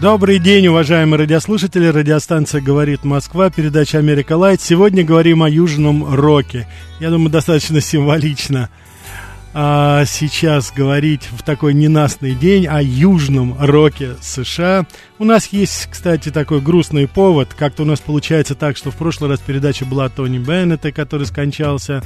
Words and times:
Добрый 0.00 0.38
день, 0.38 0.68
уважаемые 0.68 1.18
радиослушатели. 1.18 1.88
Радиостанция 1.88 2.60
«Говорит 2.60 3.02
Москва», 3.02 3.50
передача 3.50 3.98
«Америка 3.98 4.36
Лайт». 4.36 4.60
Сегодня 4.60 5.02
говорим 5.02 5.42
о 5.42 5.50
Южном 5.50 6.14
Роке. 6.14 6.68
Я 7.00 7.10
думаю, 7.10 7.30
достаточно 7.30 7.80
символично 7.80 8.70
а, 9.54 10.04
сейчас 10.04 10.70
говорить 10.70 11.28
в 11.32 11.42
такой 11.42 11.74
ненастный 11.74 12.36
день 12.36 12.68
о 12.68 12.80
Южном 12.80 13.56
Роке 13.58 14.10
США. 14.20 14.86
У 15.18 15.24
нас 15.24 15.48
есть, 15.48 15.88
кстати, 15.90 16.30
такой 16.30 16.60
грустный 16.60 17.08
повод. 17.08 17.48
Как-то 17.58 17.82
у 17.82 17.86
нас 17.86 17.98
получается 17.98 18.54
так, 18.54 18.76
что 18.76 18.92
в 18.92 18.96
прошлый 18.96 19.28
раз 19.28 19.40
передача 19.40 19.84
была 19.84 20.08
Тони 20.08 20.38
Беннета, 20.38 20.92
который 20.92 21.26
скончался. 21.26 22.04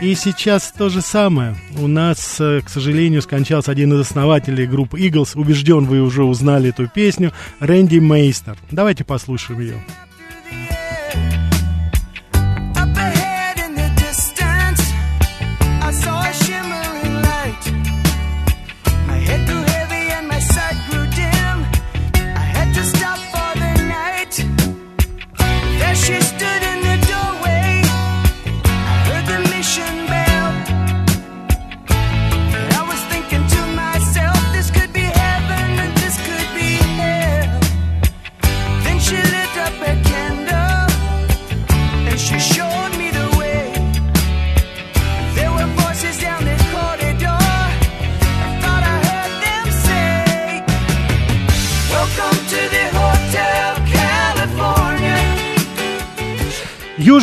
И 0.00 0.14
сейчас 0.14 0.72
то 0.72 0.88
же 0.88 1.02
самое. 1.02 1.54
У 1.78 1.86
нас, 1.86 2.40
э, 2.40 2.62
к 2.64 2.70
сожалению, 2.70 3.20
скончался 3.20 3.70
один 3.70 3.92
из 3.92 4.00
основателей 4.00 4.66
группы 4.66 4.98
Eagles. 4.98 5.32
Убежден, 5.34 5.84
вы 5.84 6.00
уже 6.00 6.24
узнали 6.24 6.70
эту 6.70 6.88
песню. 6.88 7.32
Рэнди 7.58 7.98
Мейстер. 7.98 8.56
Давайте 8.70 9.04
послушаем 9.04 9.60
ее. 9.60 9.84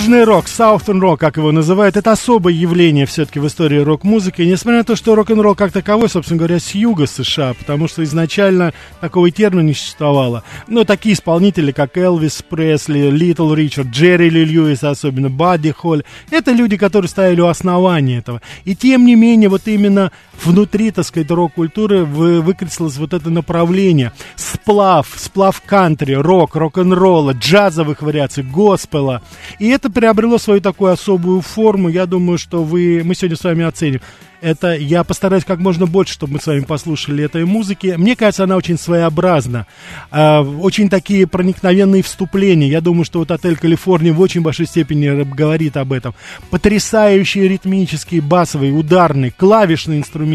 Южный 0.08 0.24
рок, 0.24 0.46
Southern 0.46 1.02
рок, 1.02 1.20
как 1.20 1.36
его 1.36 1.52
называют, 1.52 1.98
это 1.98 2.14
особое 2.14 2.54
явление 2.54 3.06
все-таки 3.06 3.42
в 3.42 3.48
истории 3.48 3.80
рок-музыки. 3.80 4.42
несмотря 4.42 4.78
на 4.78 4.84
то, 4.86 4.96
что 4.96 5.16
рок-н-ролл 5.16 5.54
как 5.54 5.74
таковой, 5.74 6.08
собственно 6.08 6.38
говоря, 6.38 6.62
с 6.62 6.74
юга 6.74 7.08
США, 7.08 7.54
потому 7.54 7.90
что 7.90 8.06
изначально 8.06 8.74
такого 9.02 9.30
термина 9.32 9.64
не 9.64 9.74
существовало. 9.74 10.46
Но 10.70 10.86
такие 10.86 11.14
исполнители, 11.14 11.74
как 11.74 11.98
Элвис 11.98 12.42
Пресли, 12.42 13.10
Литл 13.10 13.54
Ричард, 13.54 13.88
Джерри 13.88 14.30
Ли 14.30 14.46
Льюис, 14.46 14.82
особенно 14.82 15.30
Бадди 15.30 15.72
Холл, 15.72 16.04
это 16.32 16.54
люди, 16.54 16.78
которые 16.78 17.10
стояли 17.10 17.42
у 17.42 17.48
основания 17.48 18.20
этого. 18.20 18.42
И 18.64 18.78
тем 18.78 19.06
не 19.06 19.16
менее, 19.16 19.50
вот 19.50 19.64
именно 19.66 20.14
внутри, 20.44 20.92
так 20.92 21.06
сказать, 21.06 21.30
рок-культуры 21.32 22.06
вы, 22.06 22.42
выкрестилось 22.42 22.98
вот 22.98 23.14
это 23.14 23.30
направление. 23.30 24.12
Сплав, 24.36 25.14
сплав 25.16 25.62
кантри, 25.62 26.14
рок, 26.14 26.56
рок-н-ролла, 26.56 27.32
джазовых 27.32 28.02
вариаций, 28.02 28.44
госпела. 28.44 29.22
И 29.60 29.68
это 29.70 29.90
приобрело 29.90 30.38
свою 30.38 30.62
такую 30.62 30.92
особую 30.92 31.42
форму. 31.42 31.90
Я 31.90 32.06
думаю, 32.06 32.38
что 32.38 32.64
вы, 32.64 33.02
мы 33.04 33.16
сегодня 33.16 33.38
с 33.38 33.44
вами 33.44 33.64
оценим. 33.64 34.02
Это 34.40 34.76
я 34.76 35.04
постараюсь 35.04 35.46
как 35.46 35.60
можно 35.60 35.88
больше, 35.88 36.14
чтобы 36.14 36.34
мы 36.34 36.40
с 36.40 36.46
вами 36.46 36.60
послушали 36.60 37.24
этой 37.24 37.44
музыки. 37.46 37.96
Мне 37.98 38.16
кажется, 38.16 38.44
она 38.44 38.56
очень 38.56 38.78
своеобразна. 38.78 39.66
Э, 40.12 40.42
очень 40.42 40.90
такие 40.90 41.26
проникновенные 41.26 42.04
вступления. 42.04 42.68
Я 42.68 42.82
думаю, 42.82 43.04
что 43.04 43.20
вот 43.20 43.32
отель 43.32 43.58
Калифорния 43.58 44.14
в 44.14 44.22
очень 44.22 44.42
большой 44.42 44.68
степени 44.68 45.24
говорит 45.24 45.76
об 45.78 45.92
этом. 45.92 46.14
Потрясающие 46.52 47.48
ритмические, 47.48 48.22
басовые, 48.22 48.74
ударные, 48.74 49.32
клавишные 49.32 50.00
инструменты. 50.00 50.27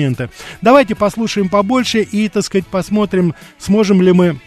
Давайте 0.60 0.94
послушаем 0.94 1.48
побольше 1.48 2.02
и, 2.02 2.28
так 2.28 2.44
сказать, 2.44 2.66
посмотрим, 2.66 3.34
сможем 3.58 4.02
ли 4.02 4.12
мы 4.12 4.40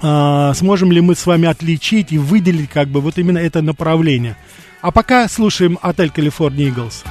а, 0.00 0.54
сможем 0.54 0.92
ли 0.92 1.00
мы 1.00 1.14
с 1.14 1.26
вами 1.26 1.48
отличить 1.48 2.12
и 2.12 2.18
выделить 2.18 2.70
как 2.70 2.88
бы 2.88 3.00
вот 3.00 3.18
именно 3.18 3.38
это 3.38 3.62
направление. 3.62 4.36
А 4.80 4.92
пока 4.92 5.28
слушаем 5.28 5.78
отель 5.82 6.10
Калифорния 6.10 6.68
Иглс. 6.68 7.04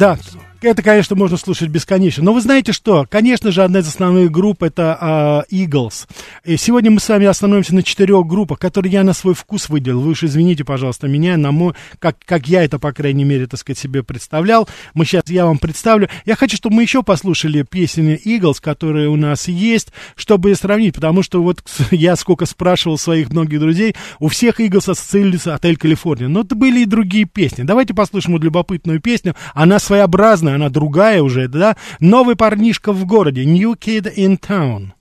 Да, 0.00 0.16
это, 0.62 0.82
конечно, 0.82 1.16
можно 1.16 1.36
слушать 1.36 1.68
бесконечно. 1.68 2.22
Но 2.22 2.32
вы 2.32 2.40
знаете 2.40 2.72
что? 2.72 3.06
Конечно 3.08 3.50
же, 3.50 3.62
одна 3.62 3.80
из 3.80 3.88
основных 3.88 4.30
групп 4.30 4.62
это 4.62 4.98
uh, 5.00 5.44
Eagles. 5.50 6.06
И 6.44 6.56
сегодня 6.56 6.90
мы 6.90 7.00
с 7.00 7.08
вами 7.08 7.26
остановимся 7.26 7.74
на 7.74 7.82
четырех 7.82 8.26
группах, 8.26 8.58
которые 8.58 8.92
я 8.92 9.04
на 9.04 9.14
свой 9.14 9.34
вкус 9.34 9.68
выделил. 9.68 10.00
Вы 10.00 10.10
уж 10.10 10.22
извините, 10.22 10.64
пожалуйста, 10.64 11.08
меня, 11.08 11.36
на 11.36 11.50
мой, 11.50 11.74
как, 11.98 12.16
как 12.24 12.46
я 12.48 12.62
это, 12.62 12.78
по 12.78 12.92
крайней 12.92 13.24
мере, 13.24 13.46
так 13.46 13.58
сказать, 13.58 13.78
себе 13.78 14.02
представлял. 14.02 14.68
Мы 14.94 15.04
сейчас, 15.04 15.24
я 15.28 15.46
вам 15.46 15.58
представлю. 15.58 16.08
Я 16.26 16.36
хочу, 16.36 16.56
чтобы 16.56 16.76
мы 16.76 16.82
еще 16.82 17.02
послушали 17.02 17.62
песни 17.62 18.20
Eagles, 18.24 18.56
которые 18.60 19.08
у 19.08 19.16
нас 19.16 19.48
есть, 19.48 19.88
чтобы 20.16 20.54
сравнить, 20.54 20.94
потому 20.94 21.22
что 21.22 21.42
вот 21.42 21.62
я 21.90 22.16
сколько 22.16 22.46
спрашивал 22.46 22.98
своих 22.98 23.30
многих 23.30 23.60
друзей, 23.60 23.94
у 24.18 24.28
всех 24.28 24.60
Eagles 24.60 24.90
ассоциируется 24.90 25.54
отель 25.54 25.76
Калифорния. 25.76 26.28
Но 26.28 26.40
это 26.40 26.54
были 26.54 26.80
и 26.80 26.86
другие 26.86 27.24
песни. 27.24 27.62
Давайте 27.62 27.94
послушаем 27.94 28.34
вот 28.34 28.44
любопытную 28.44 29.00
песню. 29.00 29.34
Она 29.54 29.78
своеобразная 29.78 30.49
она 30.54 30.68
другая 30.68 31.22
уже, 31.22 31.48
да? 31.48 31.76
Новый 32.00 32.36
парнишка 32.36 32.92
в 32.92 33.04
городе, 33.06 33.44
New 33.44 33.74
Kid 33.78 34.14
in 34.16 34.38
Town. 34.38 34.92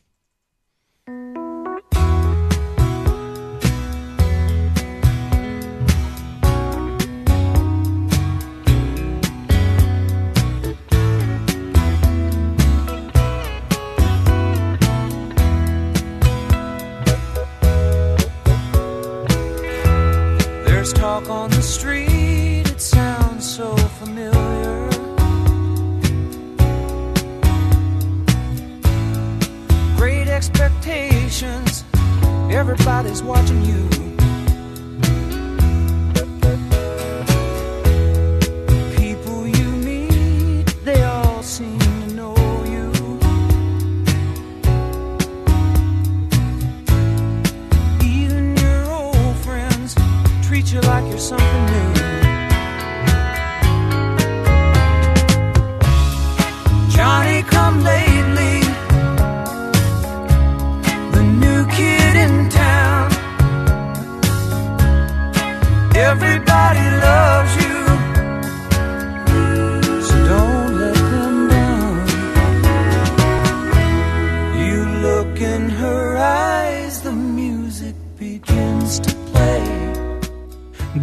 Watching 33.30 33.64
you. 33.64 33.99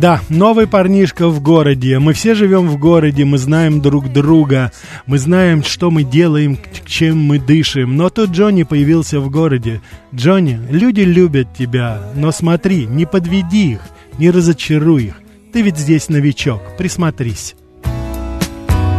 Да, 0.07 0.21
новый 0.29 0.69
парнишка 0.69 1.27
в 1.27 1.41
городе. 1.41 1.99
Мы 1.99 2.13
все 2.13 2.37
живем 2.37 2.69
в 2.69 2.79
городе, 2.79 3.25
мы 3.25 3.39
знаем 3.39 3.81
друг 3.81 4.13
друга, 4.13 4.71
мы 5.05 5.19
знаем, 5.19 5.65
что 5.65 5.91
мы 5.91 6.05
делаем, 6.05 6.61
чем 6.85 7.21
мы 7.21 7.41
дышим. 7.41 7.97
Но 7.97 8.09
тут 8.09 8.31
Джонни 8.31 8.63
появился 8.63 9.19
в 9.19 9.29
городе. 9.31 9.81
Джонни, 10.15 10.61
люди 10.71 11.01
любят 11.01 11.49
тебя, 11.59 12.01
но 12.15 12.31
смотри, 12.31 12.87
не 12.87 13.05
подведи 13.05 13.73
их, 13.73 13.81
не 14.17 14.31
разочаруй 14.31 15.07
их. 15.07 15.15
Ты 15.53 15.63
ведь 15.63 15.77
здесь 15.77 16.09
новичок, 16.09 16.63
присмотрись. 16.79 17.57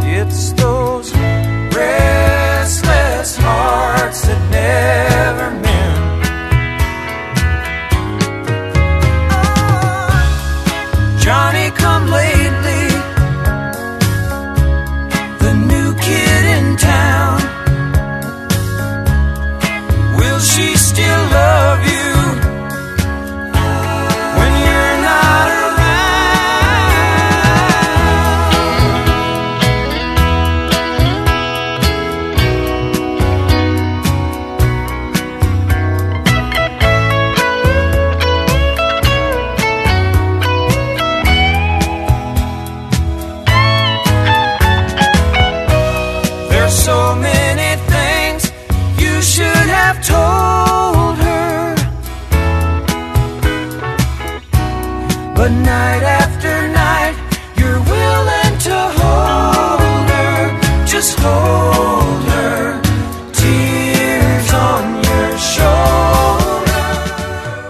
It's 0.04 0.52
those 0.58 1.10
restless 1.74 3.38
hearts 3.38 4.20
that 4.28 4.50
never 4.50 5.67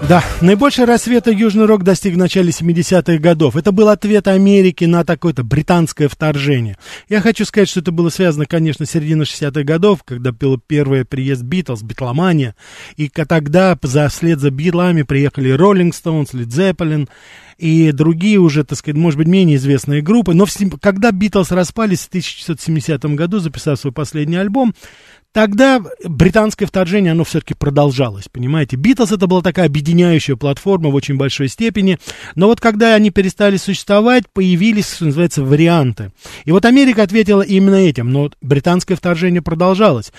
Да, 0.09 0.23
наибольший 0.41 0.85
рассвета 0.85 1.29
Южный 1.29 1.67
Рок 1.67 1.83
достиг 1.83 2.15
в 2.15 2.17
начале 2.17 2.49
70-х 2.49 3.19
годов. 3.19 3.55
Это 3.55 3.71
был 3.71 3.89
ответ 3.89 4.27
Америки 4.27 4.85
на 4.85 5.05
такое-то 5.05 5.43
британское 5.43 6.09
вторжение. 6.09 6.79
Я 7.09 7.21
хочу 7.21 7.45
сказать, 7.45 7.69
что 7.69 7.81
это 7.81 7.91
было 7.91 8.09
связано, 8.09 8.47
конечно, 8.47 8.87
с 8.87 8.89
серединой 8.89 9.25
60-х 9.25 9.61
годов, 9.61 9.99
когда 10.03 10.31
был 10.31 10.59
первый 10.65 11.05
приезд 11.05 11.43
Битлз, 11.43 11.83
Битломания, 11.83 12.55
и 12.97 13.07
тогда 13.07 13.77
за, 13.83 14.09
вслед 14.09 14.39
за 14.39 14.49
Битлами 14.49 15.03
приехали 15.03 15.51
Роллинг 15.51 15.93
Стоунс, 15.93 16.33
Лид 16.33 16.51
Зеппелин 16.51 17.07
и 17.59 17.91
другие 17.91 18.39
уже, 18.39 18.63
так 18.63 18.79
сказать, 18.79 18.97
может 18.97 19.19
быть, 19.19 19.27
менее 19.27 19.57
известные 19.57 20.01
группы. 20.01 20.33
Но 20.33 20.47
в 20.47 20.79
когда 20.81 21.11
Битлз 21.11 21.51
распались 21.51 22.05
в 22.05 22.07
1970 22.07 23.03
году, 23.13 23.37
записав 23.37 23.79
свой 23.79 23.93
последний 23.93 24.37
альбом, 24.37 24.73
Тогда 25.31 25.79
британское 26.03 26.67
вторжение, 26.67 27.11
оно 27.11 27.23
все-таки 27.23 27.53
продолжалось, 27.53 28.27
понимаете. 28.31 28.77
Битлз 28.77 29.11
это 29.11 29.27
была 29.27 29.43
такая 29.43 29.67
объединяющая 29.67 30.35
платформа 30.35 30.89
в 30.89 30.95
очень 30.95 31.17
большой 31.17 31.49
степени, 31.49 31.99
но 32.33 32.47
вот 32.47 32.59
когда 32.59 32.95
они 32.95 33.11
перестали 33.11 33.57
существовать, 33.57 34.23
появились, 34.33 34.91
что 34.91 35.05
называется, 35.05 35.43
варианты. 35.43 36.11
И 36.45 36.51
вот 36.51 36.65
Америка 36.65 37.03
ответила 37.03 37.43
именно 37.43 37.75
этим, 37.75 38.11
но 38.11 38.31
британское 38.41 38.97
вторжение 38.97 39.43
продолжалось. 39.43 40.11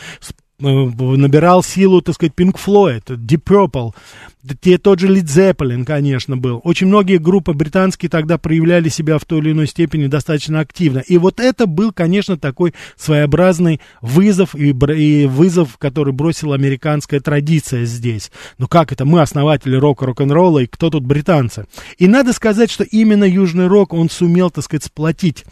Э, 0.60 1.16
Набирал 1.16 1.62
силу, 1.62 2.02
так 2.02 2.14
сказать, 2.14 2.34
Pink 2.36 2.56
Floyd, 2.64 3.04
Deep 3.06 3.42
Purple, 3.44 3.94
те, 4.60 4.78
тот 4.78 4.98
же 5.00 5.08
Led 5.08 5.24
Zeppelin, 5.24 5.84
конечно, 5.84 6.36
был. 6.36 6.60
Очень 6.64 6.86
многие 6.86 7.18
группы 7.18 7.52
британские 7.52 8.08
тогда 8.08 8.38
проявляли 8.38 8.88
себя 8.88 9.18
в 9.18 9.24
той 9.24 9.40
или 9.40 9.52
иной 9.52 9.66
степени 9.66 10.06
достаточно 10.06 10.60
активно. 10.60 10.98
И 11.00 11.18
вот 11.18 11.40
это 11.40 11.66
был, 11.66 11.92
конечно, 11.92 12.38
такой 12.38 12.74
своеобразный 12.96 13.80
вызов 14.00 14.54
и, 14.54 14.70
и 14.70 15.26
вызов, 15.26 15.76
который 15.78 16.12
бросила 16.12 16.54
американская 16.54 17.20
традиция 17.20 17.84
здесь. 17.84 18.30
Ну 18.58 18.66
как 18.66 18.92
это? 18.92 19.04
Мы 19.04 19.20
основатели 19.20 19.76
рока, 19.76 20.06
рок-н-ролла, 20.06 20.60
и 20.60 20.66
кто 20.66 20.90
тут 20.90 21.04
британцы? 21.04 21.66
И 21.98 22.06
надо 22.06 22.32
сказать, 22.32 22.70
что 22.70 22.84
именно 22.84 23.24
Южный 23.24 23.66
рок, 23.66 23.92
он 23.92 24.08
сумел, 24.08 24.50
так 24.50 24.64
сказать, 24.64 24.84
сплотить 24.84 25.44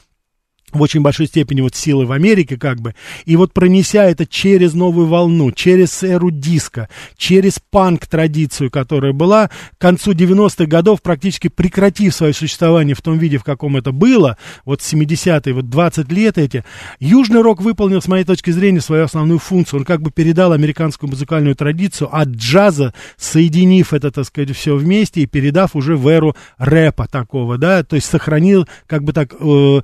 в 0.73 0.81
очень 0.81 1.01
большой 1.01 1.27
степени 1.27 1.61
вот 1.61 1.75
силы 1.75 2.07
в 2.07 2.13
Америке 2.13 2.57
как 2.57 2.81
бы, 2.81 2.95
и 3.25 3.37
вот 3.37 3.53
пронеся 3.53 4.05
это 4.05 4.27
через 4.27 4.75
новую 4.75 5.07
волну, 5.07 5.53
через 5.53 6.03
эру 6.03 6.31
диска, 6.31 6.89
через 7.17 7.61
панк-традицию, 7.71 8.71
которая 8.71 9.13
была 9.13 9.49
к 9.49 9.79
концу 9.79 10.13
90-х 10.13 10.67
годов, 10.67 11.03
практически 11.03 11.49
прекратив 11.49 12.15
свое 12.15 12.33
существование 12.33 12.95
в 12.95 13.03
том 13.03 13.19
виде, 13.19 13.39
в 13.39 13.45
каком 13.45 13.77
это 13.77 13.93
было, 13.93 14.37
вот 14.65 14.81
70-е, 14.81 15.53
вот 15.53 15.69
20 15.69 16.13
лет 16.13 16.39
эти, 16.39 16.65
Южный 17.01 17.43
рок 17.43 17.61
выполнил, 17.61 18.03
с 18.03 18.09
моей 18.09 18.25
точки 18.25 18.51
зрения, 18.51 18.81
свою 18.81 19.05
основную 19.05 19.39
функцию, 19.39 19.81
он 19.81 19.85
как 19.85 20.03
бы 20.03 20.11
передал 20.11 20.53
американскую 20.53 21.11
музыкальную 21.11 21.55
традицию 21.55 22.15
от 22.15 22.29
джаза, 22.29 22.95
соединив 23.17 23.93
это, 23.93 24.11
так 24.11 24.25
сказать, 24.25 24.55
все 24.57 24.77
вместе 24.77 25.23
и 25.23 25.27
передав 25.27 25.77
уже 25.77 25.97
в 25.97 26.07
эру 26.09 26.37
рэпа 26.59 27.07
такого, 27.09 27.59
да, 27.59 27.83
то 27.83 27.97
есть 27.97 28.09
сохранил, 28.09 28.67
как 28.87 29.05
бы 29.05 29.13
так, 29.13 29.35
э, 29.39 29.81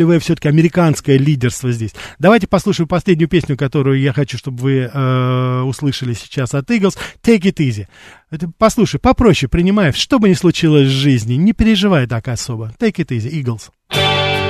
устанавливая 0.00 0.18
все-таки 0.18 0.48
американское 0.48 1.18
лидерство 1.18 1.70
здесь. 1.72 1.94
Давайте 2.18 2.46
послушаем 2.46 2.88
последнюю 2.88 3.28
песню, 3.28 3.56
которую 3.56 4.00
я 4.00 4.12
хочу, 4.12 4.38
чтобы 4.38 4.62
вы 4.62 4.90
э, 4.92 5.62
услышали 5.62 6.14
сейчас 6.14 6.54
от 6.54 6.70
Eagles, 6.70 6.96
Take 7.22 7.42
It 7.42 7.56
Easy. 7.56 7.86
Это, 8.30 8.50
послушай, 8.56 8.98
попроще 8.98 9.48
принимай, 9.48 9.92
что 9.92 10.18
бы 10.18 10.28
ни 10.28 10.34
случилось 10.34 10.88
в 10.88 10.90
жизни, 10.90 11.34
не 11.34 11.52
переживай 11.52 12.06
так 12.06 12.28
особо. 12.28 12.72
Take 12.78 12.96
It 12.96 13.08
Easy, 13.08 13.30
Eagles. 13.30 13.70
Well, 13.92 14.40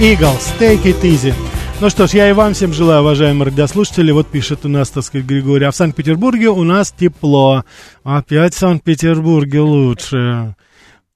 Eagles, 0.00 0.52
take 0.58 0.84
it 0.84 1.00
easy. 1.02 1.34
Ну 1.80 1.90
что 1.90 2.06
ж, 2.06 2.10
я 2.12 2.30
и 2.30 2.32
вам 2.32 2.54
всем 2.54 2.72
желаю, 2.72 3.00
уважаемые 3.00 3.46
радиослушатели. 3.46 4.12
Вот 4.12 4.28
пишет 4.28 4.64
у 4.64 4.68
нас, 4.68 4.90
так 4.90 5.02
сказать, 5.02 5.26
Григорий. 5.26 5.66
А 5.66 5.72
в 5.72 5.76
Санкт-Петербурге 5.76 6.48
у 6.48 6.62
нас 6.62 6.92
тепло. 6.92 7.64
Опять 8.04 8.54
в 8.54 8.58
Санкт-Петербурге 8.58 9.60
лучше. 9.60 10.54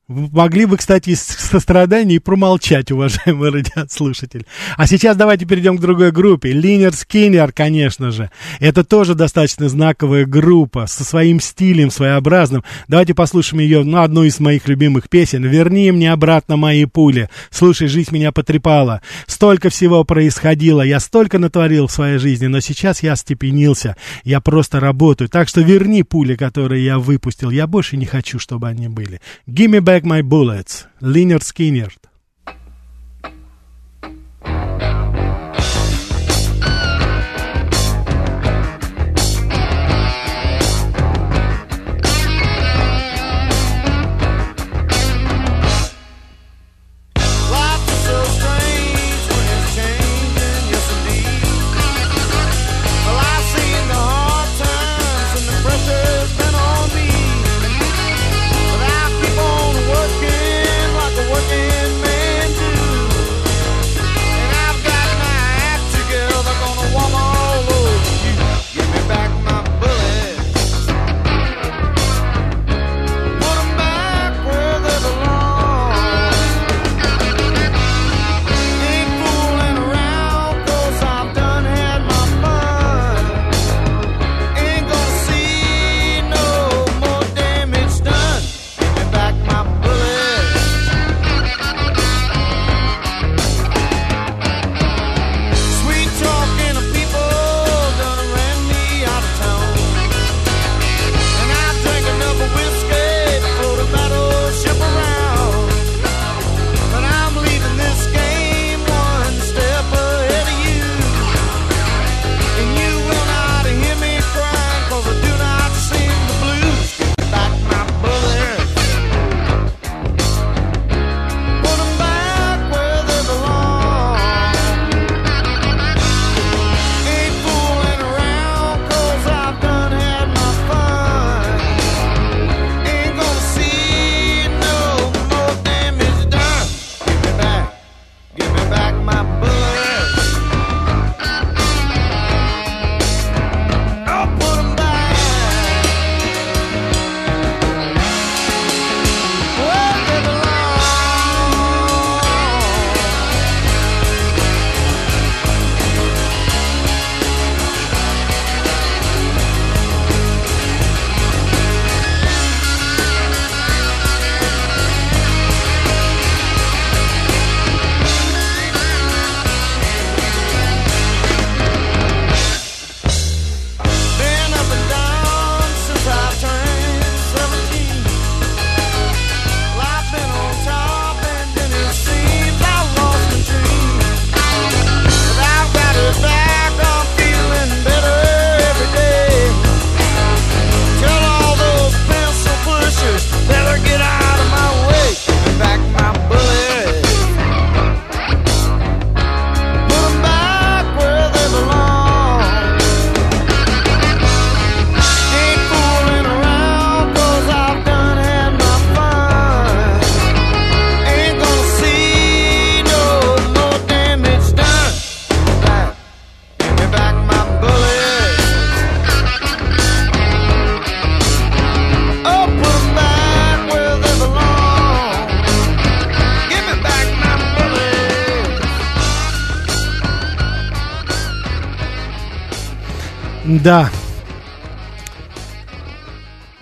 Могли 0.08 0.66
бы, 0.66 0.76
кстати, 0.76 1.10
из 1.10 1.20
сострадания 1.20 2.20
промолчать, 2.20 2.92
уважаемый 2.92 3.50
радиослушатель. 3.74 4.46
А 4.76 4.86
сейчас 4.86 5.16
давайте 5.16 5.46
перейдем 5.46 5.78
к 5.78 5.80
другой 5.80 6.12
группе. 6.12 6.52
Линер 6.52 6.94
Скиннер, 6.94 7.50
конечно 7.50 8.12
же. 8.12 8.30
Это 8.60 8.84
тоже 8.84 9.16
достаточно 9.16 9.68
знаковая 9.68 10.24
группа 10.24 10.86
со 10.86 11.02
своим 11.02 11.40
стилем 11.40 11.90
своеобразным. 11.90 12.62
Давайте 12.86 13.14
послушаем 13.14 13.62
ее, 13.62 13.82
ну, 13.82 14.00
одну 14.00 14.22
из 14.22 14.38
моих 14.38 14.68
любимых 14.68 15.08
песен. 15.08 15.44
«Верни 15.44 15.90
мне 15.90 16.12
обратно 16.12 16.56
мои 16.56 16.84
пули». 16.84 17.28
Слушай, 17.50 17.88
жизнь 17.88 18.14
меня 18.14 18.30
потрепала. 18.30 19.02
Столько 19.26 19.70
всего 19.70 20.04
происходило, 20.04 20.82
я 20.82 21.00
столько 21.00 21.40
натворил 21.40 21.88
в 21.88 21.92
своей 21.92 22.18
жизни, 22.18 22.46
но 22.46 22.60
сейчас 22.60 23.02
я 23.02 23.16
степенился. 23.16 23.96
Я 24.22 24.40
просто 24.40 24.78
работаю. 24.78 25.28
Так 25.28 25.48
что 25.48 25.62
верни 25.62 26.04
пули, 26.04 26.36
которые 26.36 26.84
я 26.84 27.00
выпустил. 27.00 27.50
Я 27.50 27.66
больше 27.66 27.96
не 27.96 28.06
хочу, 28.06 28.38
чтобы 28.38 28.68
они 28.68 28.86
были. 28.86 29.20
Give 29.48 29.66
me 29.66 29.80
Like 29.96 30.06
My 30.06 30.20
Bullets, 30.22 30.86
Lynyrd 31.00 31.42
Skynyrd. 31.42 32.05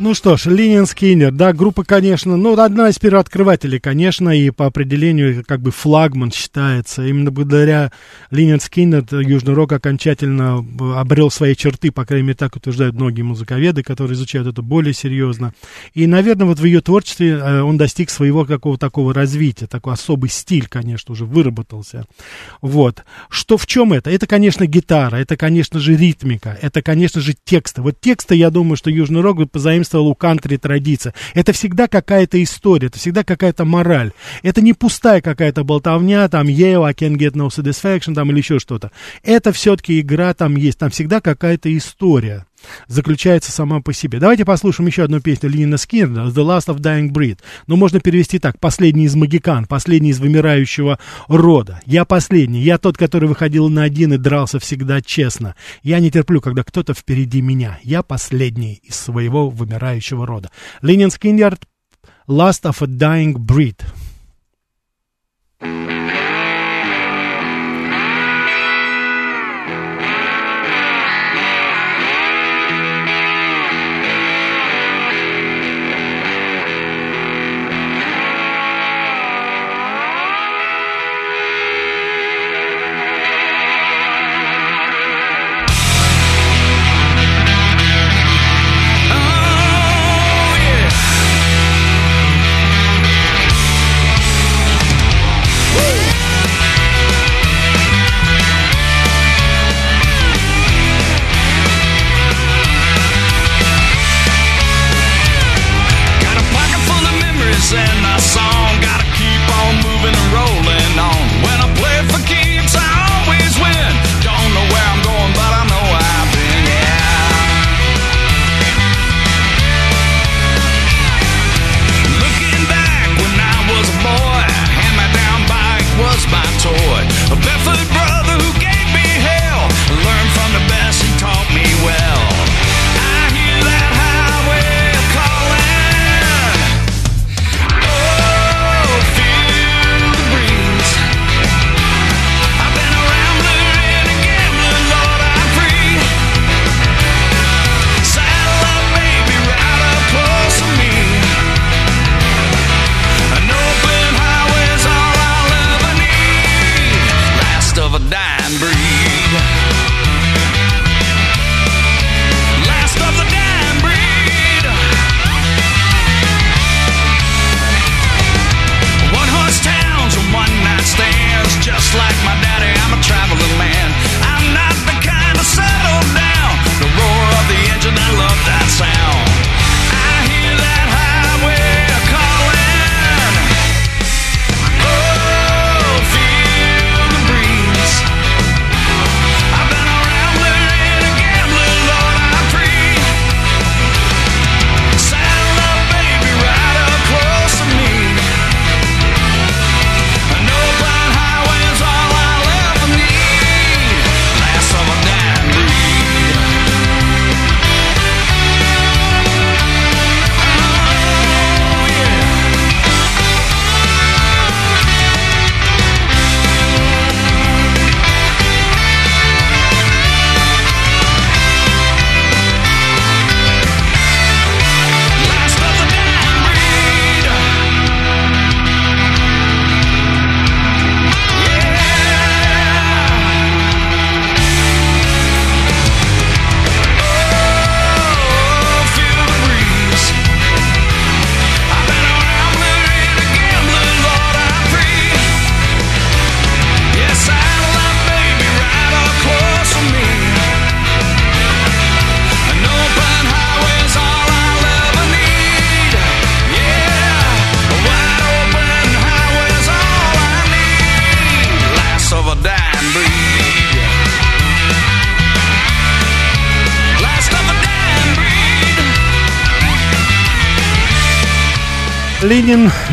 Ну 0.04 0.12
что 0.12 0.36
ж, 0.36 0.44
Ленин 0.44 0.84
Скиннер, 0.84 1.32
да, 1.32 1.54
группа, 1.54 1.82
конечно, 1.82 2.36
ну, 2.36 2.60
одна 2.60 2.90
из 2.90 2.98
первооткрывателей, 2.98 3.80
конечно, 3.80 4.28
и 4.28 4.50
по 4.50 4.66
определению 4.66 5.42
как 5.46 5.62
бы 5.62 5.70
флагман 5.70 6.30
считается. 6.30 7.06
Именно 7.06 7.30
благодаря 7.30 7.90
Ленин 8.30 8.60
Скиннер 8.60 9.02
Южный 9.10 9.54
Рок 9.54 9.72
окончательно 9.72 10.62
обрел 10.94 11.30
свои 11.30 11.56
черты, 11.56 11.90
по 11.90 12.04
крайней 12.04 12.26
мере, 12.26 12.36
так 12.36 12.54
утверждают 12.54 12.96
многие 12.96 13.22
музыковеды, 13.22 13.82
которые 13.82 14.14
изучают 14.14 14.46
это 14.46 14.60
более 14.60 14.92
серьезно. 14.92 15.54
И, 15.94 16.06
наверное, 16.06 16.48
вот 16.48 16.58
в 16.58 16.64
ее 16.66 16.82
творчестве 16.82 17.30
э, 17.30 17.62
он 17.62 17.78
достиг 17.78 18.10
своего 18.10 18.44
какого-то 18.44 18.80
такого 18.80 19.14
развития, 19.14 19.66
такой 19.66 19.94
особый 19.94 20.28
стиль, 20.28 20.66
конечно, 20.66 21.12
уже 21.12 21.24
выработался. 21.24 22.04
Вот. 22.60 23.04
Что 23.30 23.56
в 23.56 23.66
чем 23.66 23.94
это? 23.94 24.10
Это, 24.10 24.26
конечно, 24.26 24.66
гитара, 24.66 25.16
это, 25.16 25.38
конечно 25.38 25.80
же, 25.80 25.96
ритмика, 25.96 26.58
это, 26.60 26.82
конечно 26.82 27.22
же, 27.22 27.34
тексты. 27.42 27.80
Вот 27.80 27.98
тексты, 28.02 28.34
я 28.34 28.50
думаю, 28.50 28.76
что 28.76 28.90
Южный 28.90 29.22
Рок 29.22 29.50
позаимствовал 29.50 29.93
у 30.00 30.14
кантри 30.14 30.56
традиция. 30.56 31.14
Это 31.34 31.52
всегда 31.52 31.88
какая-то 31.88 32.42
история, 32.42 32.88
это 32.88 32.98
всегда 32.98 33.24
какая-то 33.24 33.64
мораль. 33.64 34.12
Это 34.42 34.60
не 34.60 34.72
пустая 34.72 35.20
какая-то 35.20 35.64
болтовня, 35.64 36.28
там, 36.28 36.48
yeah, 36.48 36.84
I 36.84 36.92
can 36.92 37.16
get 37.16 37.32
no 37.32 37.48
satisfaction, 37.48 38.14
там, 38.14 38.30
или 38.30 38.38
еще 38.38 38.58
что-то. 38.58 38.90
Это 39.22 39.52
все-таки 39.52 40.00
игра 40.00 40.34
там 40.34 40.56
есть, 40.56 40.78
там 40.78 40.90
всегда 40.90 41.20
какая-то 41.20 41.76
история. 41.76 42.46
Заключается 42.86 43.52
сама 43.52 43.80
по 43.80 43.92
себе. 43.92 44.18
Давайте 44.18 44.44
послушаем 44.44 44.86
еще 44.86 45.04
одну 45.04 45.20
песню 45.20 45.50
Ленина 45.50 45.76
Скиннера 45.76 46.26
«The 46.26 46.34
Last 46.34 46.66
of 46.66 46.78
Dying 46.78 47.10
Breed». 47.10 47.38
Но 47.66 47.76
можно 47.76 48.00
перевести 48.00 48.38
так. 48.38 48.58
«Последний 48.58 49.04
из 49.04 49.14
магикан», 49.14 49.66
«Последний 49.66 50.10
из 50.10 50.20
вымирающего 50.20 50.98
рода». 51.28 51.80
Я 51.86 52.04
последний. 52.04 52.62
Я 52.62 52.78
тот, 52.78 52.96
который 52.96 53.28
выходил 53.28 53.68
на 53.68 53.82
один 53.82 54.12
и 54.14 54.18
дрался 54.18 54.58
всегда 54.58 55.00
честно. 55.00 55.54
Я 55.82 56.00
не 56.00 56.10
терплю, 56.10 56.40
когда 56.40 56.62
кто-то 56.62 56.94
впереди 56.94 57.40
меня. 57.40 57.78
Я 57.82 58.02
последний 58.02 58.74
из 58.82 58.96
своего 58.96 59.50
вымирающего 59.50 60.26
рода. 60.26 60.50
Ленин 60.82 61.10
Скиннер 61.10 61.58
«Last 62.28 62.62
of 62.62 62.76
a 62.80 62.86
Dying 62.86 63.34
Breed». 63.34 63.80
Ленин, 65.60 66.13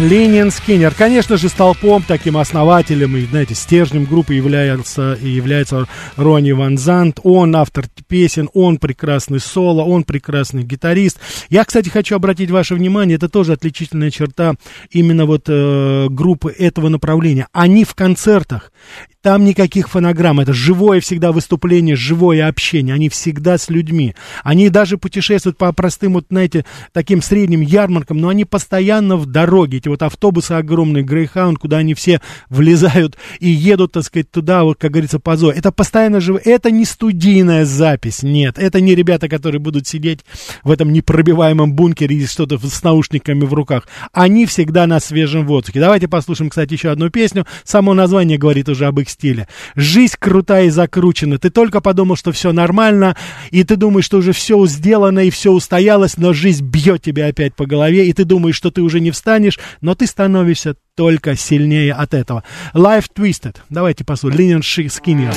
Ленин 0.02 0.50
Скиннер. 0.50 0.94
Конечно 0.96 1.38
же, 1.38 1.48
столпом, 1.48 2.04
таким 2.08 2.38
основателем 2.38 3.16
и, 3.16 3.22
знаете, 3.26 3.54
стержнем 3.54 4.06
группы 4.06 4.34
является, 4.34 5.18
является 5.22 5.88
Ронни 6.16 6.52
Ван 6.52 6.78
Зант. 6.80 7.20
Он 7.24 7.56
автор 7.56 7.86
песен, 8.08 8.50
он 8.54 8.78
прекрасный 8.78 9.40
соло, 9.40 9.84
он 9.84 10.04
прекрасный 10.04 10.64
гитарист. 10.64 11.20
Я, 11.50 11.64
кстати, 11.66 11.90
хочу 11.90 12.16
обратить 12.16 12.50
ваше 12.50 12.74
внимание, 12.74 13.18
это 13.18 13.30
тоже 13.30 13.54
отличительная 13.54 14.10
черта 14.10 14.56
именно 14.90 15.26
вот 15.26 15.44
э, 15.48 16.08
группы 16.10 16.52
этого 16.52 16.90
направления. 16.90 17.48
Они 17.52 17.86
в 17.86 17.94
концертах 17.94 18.72
там 19.22 19.46
никаких 19.46 19.88
фонограмм, 19.88 20.40
это 20.40 20.52
живое 20.52 21.00
всегда 21.00 21.32
выступление, 21.32 21.96
живое 21.96 22.48
общение, 22.48 22.96
они 22.96 23.08
всегда 23.10 23.58
с 23.58 23.70
людьми. 23.70 24.16
Они 24.44 24.70
даже 24.70 24.98
путешествуют 24.98 25.58
по 25.58 25.72
простым, 25.74 26.14
вот, 26.14 26.26
знаете, 26.30 26.66
таким 26.92 27.22
средним 27.22 27.62
ярмаркам, 27.62 28.18
но 28.18 28.30
они 28.30 28.46
постоянно 28.46 29.18
в 29.18 29.28
дороге. 29.28 29.78
Эти 29.78 29.90
вот 29.90 30.02
автобусы 30.02 30.54
огромные, 30.54 31.04
Грейхаунд, 31.04 31.60
куда 31.60 31.78
они 31.78 31.94
все 31.94 32.20
влезают 32.50 33.18
и 33.40 33.48
едут, 33.48 33.92
так 33.92 34.04
сказать, 34.04 34.32
туда, 34.32 34.64
вот, 34.64 34.80
как 34.80 34.92
говорится, 34.92 35.20
по 35.20 35.38
зоне. 35.38 35.60
Это 35.60 35.72
постоянно 35.72 36.20
живое, 36.20 36.42
это 36.44 36.72
не 36.72 36.86
студийная 36.86 37.66
запись, 37.66 38.24
нет. 38.24 38.58
Это 38.58 38.82
не 38.82 38.96
ребята, 38.96 39.30
которые 39.30 39.60
будут 39.60 39.88
сидеть 39.88 40.22
в 40.64 40.72
этом 40.72 40.92
непробиваемом 40.92 41.74
бункере 41.74 42.16
и 42.16 42.26
что-то 42.26 42.58
с 42.58 42.84
наушниками 42.84 43.46
в 43.46 43.54
руках. 43.54 43.88
Они 44.14 44.48
всегда 44.48 44.88
на 44.88 45.00
свежем 45.00 45.46
воздухе. 45.46 45.80
Давайте 45.80 46.08
послушаем, 46.08 46.50
кстати, 46.50 46.74
еще 46.74 46.90
одну 46.90 47.12
песню. 47.12 47.46
Само 47.64 47.94
название 47.94 48.40
говорит 48.40 48.68
уже 48.68 48.88
об 48.88 49.00
их 49.00 49.11
стиле. 49.12 49.48
Жизнь 49.76 50.16
крутая 50.20 50.66
и 50.66 50.70
закручена. 50.70 51.38
Ты 51.38 51.50
только 51.50 51.82
подумал, 51.82 52.16
что 52.16 52.32
все 52.32 52.52
нормально, 52.52 53.16
и 53.52 53.64
ты 53.64 53.76
думаешь, 53.76 54.06
что 54.06 54.18
уже 54.18 54.34
все 54.34 54.66
сделано 54.66 55.20
и 55.20 55.30
все 55.30 55.52
устоялось, 55.52 56.18
но 56.18 56.34
жизнь 56.34 56.66
бьет 56.66 57.02
тебя 57.02 57.28
опять 57.28 57.56
по 57.56 57.66
голове, 57.66 58.08
и 58.08 58.14
ты 58.14 58.26
думаешь, 58.26 58.56
что 58.56 58.72
ты 58.72 58.82
уже 58.82 59.00
не 59.00 59.12
встанешь, 59.12 59.60
но 59.82 59.96
ты 59.96 60.08
становишься 60.08 60.76
только 60.96 61.36
сильнее 61.36 61.94
от 61.94 62.14
этого. 62.14 62.44
Life 62.74 63.06
Twisted. 63.16 63.58
Давайте 63.70 64.04
послушаем. 64.04 64.40
Линен 64.40 64.90
Скиннер. 64.90 65.34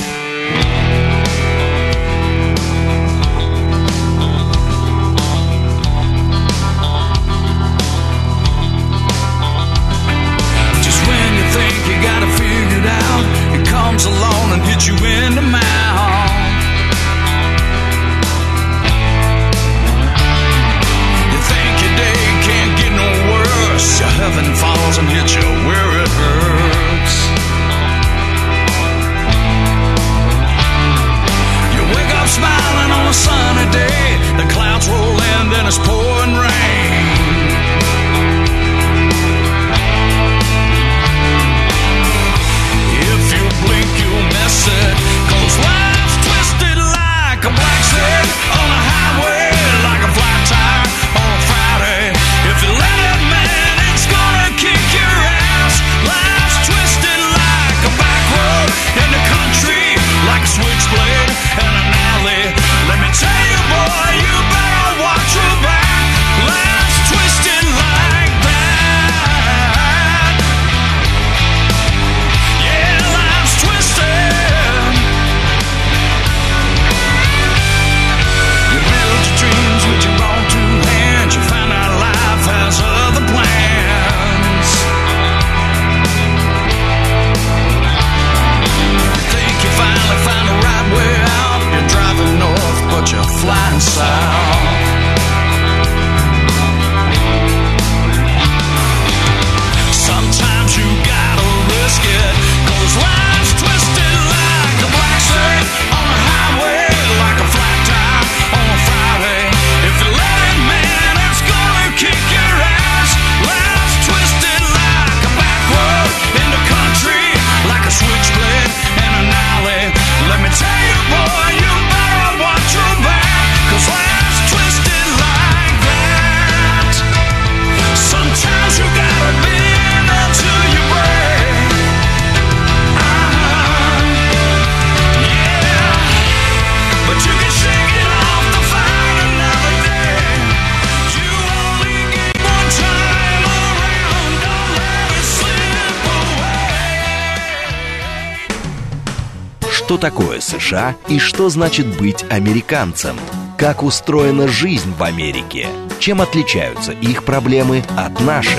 Что 149.85 149.99
такое 149.99 150.39
США 150.39 150.95
и 151.09 151.19
что 151.19 151.47
значит 151.49 151.85
быть 151.99 152.25
американцем? 152.31 153.15
Как 153.55 153.83
устроена 153.83 154.47
жизнь 154.47 154.91
в 154.97 155.03
Америке? 155.03 155.67
Чем 155.99 156.21
отличаются 156.21 156.91
их 156.91 157.23
проблемы 157.23 157.83
от 157.95 158.19
наших? 158.19 158.57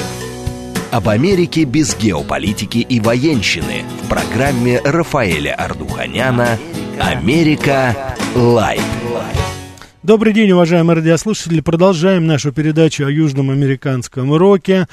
Об 0.92 1.08
Америке 1.08 1.64
без 1.64 1.96
геополитики 1.96 2.78
и 2.78 3.00
военщины 3.00 3.82
в 4.04 4.08
программе 4.08 4.80
Рафаэля 4.84 5.56
Ардуханяна 5.56 6.60
«Америка. 7.00 8.14
Лайт». 8.36 8.80
Добрый 10.07 10.33
день, 10.33 10.53
уважаемые 10.53 10.99
радиослушатели. 10.99 11.61
Продолжаем 11.61 12.29
нашу 12.29 12.53
передачу 12.53 13.05
о 13.05 13.11
южном 13.11 13.51
американском 13.51 14.33
роке. 14.33 14.87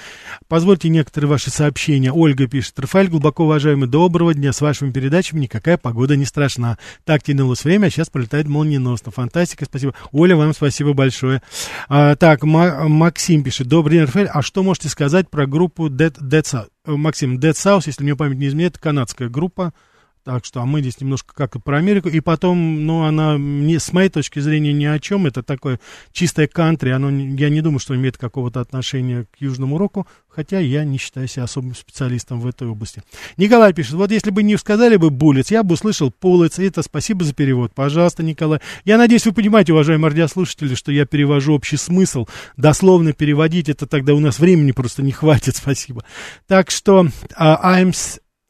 Позвольте 0.47 0.89
некоторые 0.89 1.29
ваши 1.29 1.51
сообщения. 1.51 2.11
Ольга 2.11 2.47
пишет. 2.47 2.79
Рафаэль, 2.79 3.09
глубоко 3.09 3.43
уважаемый, 3.43 3.87
доброго 3.87 4.33
дня. 4.33 4.51
С 4.51 4.59
вашими 4.59 4.89
передачами 4.89 5.41
никакая 5.41 5.77
погода 5.77 6.15
не 6.15 6.25
страшна. 6.25 6.79
Так 7.05 7.21
тянулось 7.21 7.63
время, 7.63 7.85
а 7.85 7.89
сейчас 7.91 8.09
пролетает 8.09 8.47
молниеносно. 8.47 9.11
Фантастика, 9.11 9.65
спасибо. 9.65 9.93
Оля, 10.11 10.35
вам 10.35 10.51
спасибо 10.51 10.93
большое. 10.93 11.43
А, 11.89 12.15
так, 12.15 12.41
Максим 12.41 13.43
пишет. 13.43 13.67
Добрый 13.67 13.99
день, 13.99 14.07
Рафаэль. 14.07 14.29
А 14.33 14.41
что 14.41 14.63
можете 14.63 14.89
сказать 14.89 15.29
про 15.29 15.45
группу 15.45 15.89
Dead, 15.89 16.17
Dead 16.19 16.41
South? 16.41 16.69
Максим, 16.87 17.37
Dead 17.37 17.53
South, 17.53 17.83
если 17.85 18.01
мне 18.01 18.15
память 18.15 18.39
не 18.39 18.47
изменяет, 18.47 18.79
канадская 18.79 19.29
группа. 19.29 19.73
Так 20.23 20.45
что, 20.45 20.61
а 20.61 20.65
мы 20.65 20.79
здесь 20.79 21.01
немножко 21.01 21.33
как 21.33 21.57
и 21.57 21.59
про 21.59 21.79
Америку. 21.79 22.07
И 22.07 22.21
потом, 22.21 22.85
ну, 22.85 23.03
она, 23.03 23.37
не, 23.37 23.77
с 23.77 23.91
моей 23.91 24.07
точки 24.07 24.39
зрения, 24.39 24.71
ни 24.71 24.85
о 24.85 24.97
чем. 24.97 25.25
Это 25.25 25.43
такое 25.43 25.81
чистое 26.13 26.47
кантри. 26.47 26.91
Оно, 26.91 27.09
я 27.09 27.49
не 27.49 27.59
думаю, 27.59 27.79
что 27.79 27.93
имеет 27.95 28.17
какого-то 28.17 28.61
отношения 28.61 29.25
к 29.25 29.41
Южному 29.41 29.77
року. 29.77 30.07
Хотя 30.29 30.59
я 30.59 30.85
не 30.85 30.97
считаю 30.97 31.27
себя 31.27 31.43
особым 31.43 31.75
специалистом 31.75 32.39
в 32.39 32.47
этой 32.47 32.67
области. 32.67 33.03
Николай 33.35 33.73
пишет, 33.73 33.93
вот 33.93 34.11
если 34.11 34.31
бы 34.31 34.43
не 34.43 34.57
сказали 34.57 34.95
бы 34.95 35.09
буллец, 35.09 35.51
я 35.51 35.61
бы 35.61 35.73
услышал 35.73 36.09
пулец. 36.09 36.57
Это 36.57 36.83
спасибо 36.83 37.25
за 37.25 37.33
перевод. 37.33 37.73
Пожалуйста, 37.75 38.23
Николай. 38.23 38.61
Я 38.85 38.97
надеюсь, 38.97 39.25
вы 39.25 39.33
понимаете, 39.33 39.73
уважаемые 39.73 40.09
радиослушатели, 40.09 40.73
что 40.75 40.93
я 40.93 41.05
перевожу 41.05 41.53
общий 41.53 41.77
смысл. 41.77 42.27
Дословно 42.55 43.11
переводить 43.11 43.67
это 43.67 43.87
тогда 43.87 44.13
у 44.13 44.19
нас 44.19 44.39
времени 44.39 44.71
просто 44.71 45.03
не 45.03 45.11
хватит. 45.11 45.55
Спасибо. 45.57 46.03
Так 46.47 46.71
что, 46.71 47.07
uh, 47.37 47.61
I'm 47.61 47.93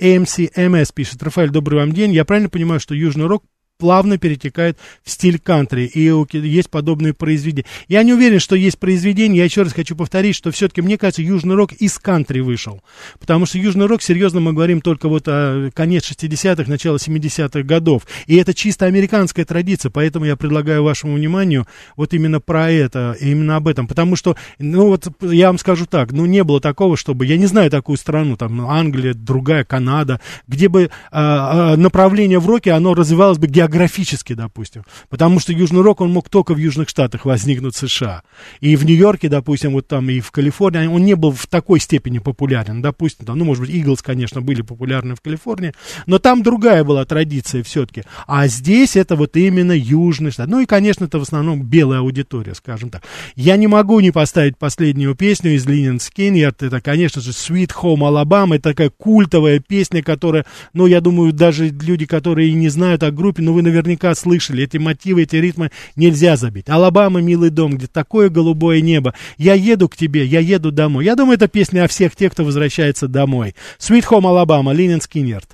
AMC-MS 0.03 0.89
пишет, 0.93 1.23
Рафаэль, 1.23 1.49
добрый 1.49 1.79
вам 1.79 1.93
день. 1.93 2.11
Я 2.11 2.25
правильно 2.25 2.49
понимаю, 2.49 2.81
что 2.81 2.93
Южный 2.93 3.25
Рок 3.25 3.45
плавно 3.77 4.17
перетекает 4.17 4.77
в 5.03 5.09
стиль 5.09 5.39
кантри, 5.39 5.83
и 5.83 6.12
есть 6.38 6.69
подобные 6.69 7.13
произведения. 7.13 7.65
Я 7.88 8.03
не 8.03 8.13
уверен, 8.13 8.39
что 8.39 8.55
есть 8.55 8.79
произведения, 8.79 9.39
я 9.39 9.45
еще 9.45 9.63
раз 9.63 9.73
хочу 9.73 9.95
повторить, 9.95 10.36
что 10.36 10.51
все-таки, 10.51 10.81
мне 10.81 10.97
кажется, 10.97 11.21
Южный 11.21 11.55
Рок 11.55 11.73
из 11.73 11.97
кантри 11.99 12.39
вышел, 12.39 12.81
потому 13.19 13.45
что 13.45 13.57
Южный 13.57 13.88
Рок, 13.88 14.01
серьезно, 14.01 14.39
мы 14.39 14.53
говорим 14.53 14.81
только 14.81 15.09
вот 15.09 15.27
о 15.27 15.69
конец 15.73 16.09
60-х, 16.09 16.69
начало 16.69 16.97
70-х 16.97 17.63
годов, 17.63 18.03
и 18.27 18.36
это 18.36 18.53
чисто 18.53 18.86
американская 18.86 19.45
традиция, 19.45 19.89
поэтому 19.89 20.25
я 20.25 20.36
предлагаю 20.36 20.83
вашему 20.83 21.15
вниманию 21.15 21.67
вот 21.95 22.13
именно 22.13 22.39
про 22.39 22.71
это, 22.71 23.17
именно 23.19 23.57
об 23.57 23.67
этом, 23.67 23.88
потому 23.88 24.15
что, 24.15 24.38
ну 24.59 24.88
вот, 24.88 25.07
я 25.21 25.47
вам 25.47 25.57
скажу 25.57 25.86
так, 25.86 26.12
ну 26.12 26.25
не 26.25 26.43
было 26.43 26.62
такого, 26.62 26.95
чтобы, 26.95 27.25
я 27.25 27.38
не 27.38 27.47
знаю 27.47 27.69
такую 27.69 27.97
страну, 27.97 28.38
там, 28.38 28.62
Англия, 28.69 29.13
другая, 29.13 29.63
Канада, 29.63 30.21
где 30.47 30.69
бы 30.69 30.89
а, 31.12 31.75
направление 31.75 32.39
в 32.39 32.47
роке, 32.47 32.71
оно 32.71 32.93
развивалось 32.93 33.38
бы 33.38 33.47
географически, 33.47 33.62
географически, 33.67 34.34
допустим. 34.34 34.84
Потому 35.10 35.39
что 35.39 35.54
Южный 35.54 35.82
рок, 35.82 36.02
он 36.02 36.12
мог 36.12 36.30
только 36.30 36.54
в 36.54 36.58
Южных 36.58 36.89
Штатах 36.89 37.26
возникнуть 37.26 37.76
в 37.76 37.88
США. 37.88 38.23
И 38.60 38.76
в 38.76 38.86
Нью-Йорке, 38.86 39.30
допустим, 39.30 39.73
вот 39.73 39.88
там 39.88 40.10
и 40.10 40.19
в 40.19 40.32
Калифорнии, 40.32 40.88
он 40.88 41.04
не 41.04 41.15
был 41.15 41.32
в 41.32 41.47
такой 41.47 41.80
степени 41.80 42.19
популярен. 42.19 42.82
Допустим, 42.82 43.26
там, 43.26 43.38
ну, 43.38 43.45
может 43.45 43.65
быть, 43.65 43.73
Eagles, 43.73 44.01
конечно, 44.02 44.41
были 44.41 44.62
популярны 44.62 45.15
в 45.15 45.21
Калифорнии, 45.21 45.73
но 46.06 46.19
там 46.19 46.43
другая 46.43 46.84
была 46.84 47.06
традиция 47.06 47.63
все-таки. 47.63 48.04
А 48.28 48.47
здесь 48.47 48.95
это 48.95 49.15
вот 49.15 49.36
именно 49.38 49.71
Южный 49.71 50.32
Штат. 50.32 50.47
Ну 50.47 50.60
и, 50.60 50.65
конечно, 50.65 51.06
это 51.06 51.19
в 51.19 51.23
основном 51.23 51.63
белая 51.63 51.99
аудитория, 51.99 52.56
скажем 52.56 52.89
так. 52.89 53.04
Я 53.36 53.58
не 53.58 53.67
могу 53.67 53.99
не 53.99 54.12
поставить 54.12 54.58
последнюю 54.58 55.15
песню 55.15 55.56
из 55.56 55.65
Lynyrd 55.65 55.99
Skynyrd. 55.99 56.63
Это, 56.63 56.82
конечно 56.82 57.21
же, 57.21 57.32
Sweet 57.32 57.71
Home 57.82 57.99
Alabama. 57.99 58.56
Это 58.56 58.69
такая 58.69 58.89
культовая 58.89 59.60
песня, 59.60 60.04
которая, 60.04 60.45
ну, 60.73 60.86
я 60.88 61.02
думаю, 61.02 61.34
даже 61.34 61.69
люди, 61.69 62.06
которые 62.06 62.54
не 62.54 62.69
знают 62.69 63.04
о 63.04 63.12
группе, 63.12 63.41
ну, 63.41 63.52
вы 63.53 63.61
наверняка 63.61 64.13
слышали, 64.15 64.63
эти 64.63 64.77
мотивы, 64.77 65.23
эти 65.23 65.35
ритмы 65.37 65.71
нельзя 65.95 66.35
забыть. 66.36 66.69
Алабама, 66.69 67.21
милый 67.21 67.49
дом, 67.49 67.75
где 67.77 67.87
такое 67.87 68.29
голубое 68.29 68.81
небо. 68.81 69.13
Я 69.37 69.53
еду 69.53 69.87
к 69.89 69.95
тебе, 69.95 70.25
я 70.25 70.39
еду 70.39 70.71
домой. 70.71 71.05
Я 71.05 71.15
думаю, 71.15 71.35
это 71.35 71.47
песня 71.47 71.83
о 71.83 71.87
всех 71.87 72.15
тех, 72.15 72.33
кто 72.33 72.43
возвращается 72.43 73.07
домой. 73.07 73.55
Sweet 73.79 74.05
Home 74.09 74.25
Alabama, 74.25 74.73
Lynyrd 74.73 75.01
Skynyrd. 75.01 75.49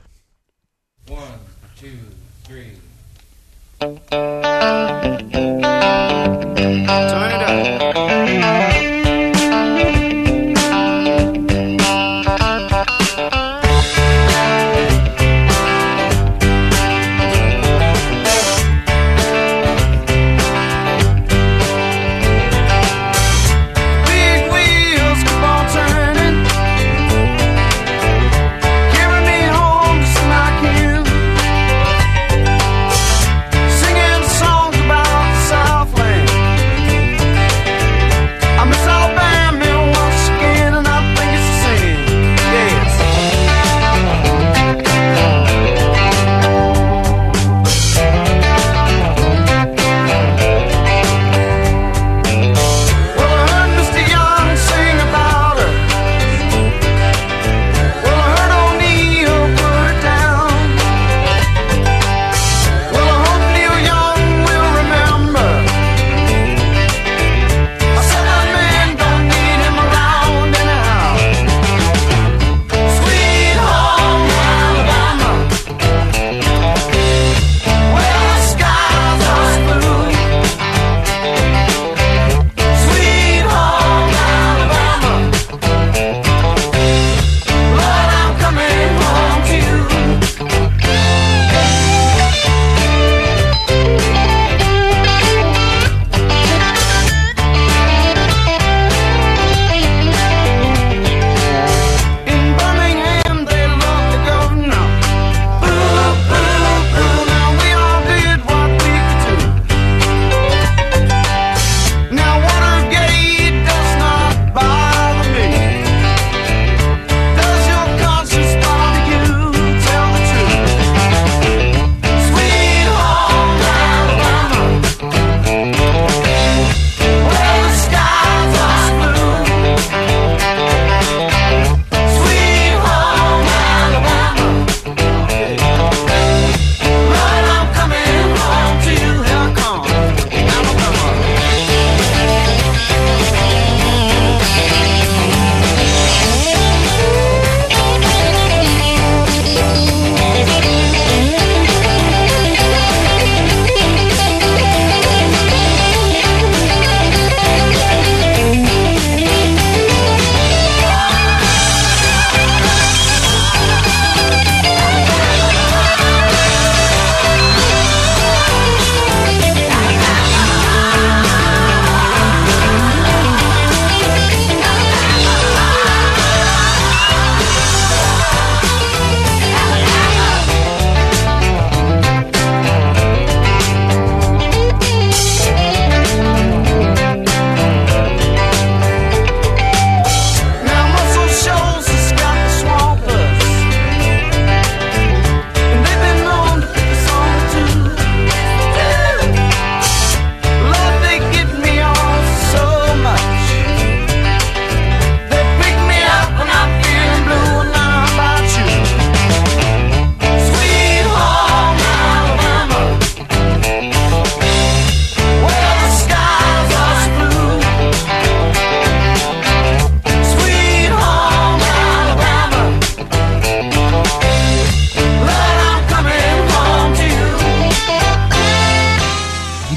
Turn 6.60 7.32
it 7.32 7.96
up. 7.96 7.99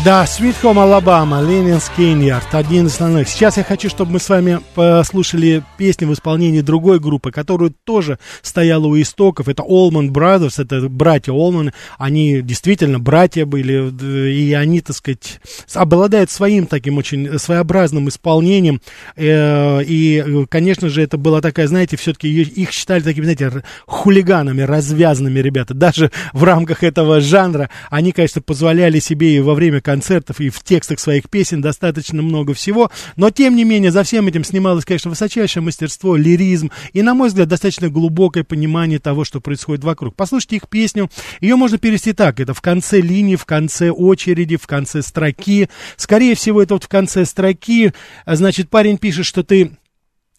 Да, 0.05 0.25
Sweet 0.25 0.57
Home 0.65 0.79
Alabama, 0.79 1.49
Ленин 1.49 1.81
Скейнярд, 1.81 2.53
один 2.57 2.87
из 2.87 2.95
основных. 2.95 3.29
Сейчас 3.29 3.57
я 3.57 3.63
хочу, 3.63 3.89
чтобы 3.89 4.15
мы 4.15 4.19
с 4.19 4.29
вами 4.29 4.59
послушали 4.75 5.63
песню 5.79 6.09
в 6.09 6.13
исполнении 6.13 6.61
другой 6.61 6.99
группы, 6.99 7.31
которую 7.31 7.73
тоже 7.85 8.19
стояла 8.43 8.87
у 8.87 9.01
истоков. 9.01 9.47
Это 9.47 9.63
Allman 9.63 10.09
Brothers, 10.09 10.61
это 10.61 10.89
братья 10.89 11.31
Allman. 11.33 11.73
Они 11.99 12.43
действительно 12.43 12.99
братья 12.99 13.47
были, 13.47 13.93
и 14.29 14.53
они, 14.55 14.81
так 14.81 14.97
сказать, 14.97 15.41
обладают 15.73 16.33
своим 16.33 16.67
таким 16.67 16.99
очень 16.99 17.39
своеобразным 17.39 18.09
исполнением. 18.09 18.81
Э, 19.15 19.85
и, 19.85 20.47
конечно 20.49 20.89
же, 20.89 21.03
это 21.03 21.17
была 21.17 21.41
такая, 21.41 21.69
знаете, 21.69 21.97
все-таки 21.97 22.29
их 22.29 22.73
считали 22.73 23.03
такими, 23.03 23.23
знаете, 23.23 23.63
хулиганами, 23.87 24.63
развязанными 24.63 25.39
ребята. 25.39 25.75
Даже 25.75 26.11
в 26.33 26.43
рамках 26.43 26.83
этого 26.83 27.21
жанра 27.21 27.71
они, 27.89 28.11
конечно, 28.11 28.43
позволяли 28.43 28.99
себе 28.99 29.37
и 29.37 29.41
во 29.41 29.55
время 29.55 29.81
концертов 29.93 30.41
и 30.41 30.49
в 30.49 30.63
текстах 30.63 30.99
своих 30.99 31.29
песен 31.29 31.61
достаточно 31.61 32.23
много 32.23 32.55
всего, 32.55 32.91
но 33.17 33.29
тем 33.29 33.55
не 33.55 33.65
менее 33.65 33.91
за 33.91 34.05
всем 34.05 34.27
этим 34.27 34.43
снималось, 34.43 34.87
конечно, 34.87 35.11
высочайшее 35.11 35.63
мастерство, 35.63 36.17
лиризм 36.17 36.71
и, 36.95 37.03
на 37.03 37.13
мой 37.13 37.29
взгляд, 37.29 37.49
достаточно 37.49 37.91
глубокое 37.91 38.43
понимание 38.43 38.99
того, 38.99 39.27
что 39.27 39.43
происходит 39.43 39.85
вокруг. 39.85 40.15
Послушайте 40.17 40.57
их 40.57 40.69
песню, 40.71 41.11
ее 41.43 41.57
можно 41.57 41.77
перевести 41.77 42.15
так, 42.15 42.41
это 42.41 42.55
в 42.55 42.63
конце 42.63 43.03
линии, 43.03 43.37
в 43.37 43.45
конце 43.45 43.91
очереди, 43.91 44.57
в 44.57 44.67
конце 44.67 45.03
строки, 45.03 45.69
скорее 45.97 46.37
всего, 46.37 46.63
это 46.63 46.73
вот 46.73 46.85
в 46.85 46.89
конце 46.89 47.27
строки, 47.27 47.93
значит, 48.25 48.71
парень 48.71 48.97
пишет, 48.97 49.27
что 49.27 49.43
ты 49.45 49.73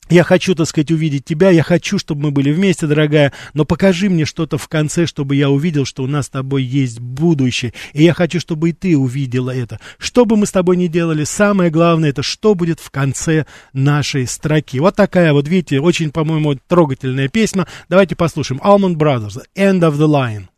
я 0.09 0.23
хочу, 0.23 0.53
так 0.53 0.67
сказать, 0.67 0.91
увидеть 0.91 1.25
тебя, 1.25 1.49
я 1.49 1.63
хочу, 1.63 1.97
чтобы 1.97 2.23
мы 2.23 2.31
были 2.31 2.51
вместе, 2.51 2.87
дорогая, 2.87 3.31
но 3.53 3.65
покажи 3.65 4.09
мне 4.09 4.25
что-то 4.25 4.57
в 4.57 4.67
конце, 4.67 5.05
чтобы 5.05 5.35
я 5.35 5.49
увидел, 5.49 5.85
что 5.85 6.03
у 6.03 6.07
нас 6.07 6.25
с 6.25 6.29
тобой 6.29 6.63
есть 6.63 6.99
будущее, 6.99 7.73
и 7.93 8.03
я 8.03 8.13
хочу, 8.13 8.39
чтобы 8.39 8.69
и 8.69 8.73
ты 8.73 8.97
увидела 8.97 9.51
это. 9.51 9.79
Что 9.97 10.25
бы 10.25 10.35
мы 10.35 10.45
с 10.45 10.51
тобой 10.51 10.77
ни 10.77 10.87
делали, 10.87 11.23
самое 11.23 11.69
главное, 11.69 12.09
это 12.09 12.23
что 12.23 12.55
будет 12.55 12.79
в 12.79 12.91
конце 12.91 13.45
нашей 13.71 14.27
строки. 14.27 14.79
Вот 14.79 14.95
такая 14.95 15.33
вот, 15.33 15.47
видите, 15.47 15.79
очень, 15.79 16.11
по-моему, 16.11 16.55
трогательная 16.67 17.29
песня. 17.29 17.67
Давайте 17.89 18.15
послушаем. 18.15 18.61
Almond 18.63 18.95
Brothers, 18.95 19.41
End 19.55 19.79
of 19.79 19.97
the 19.97 20.07
Line. 20.07 20.52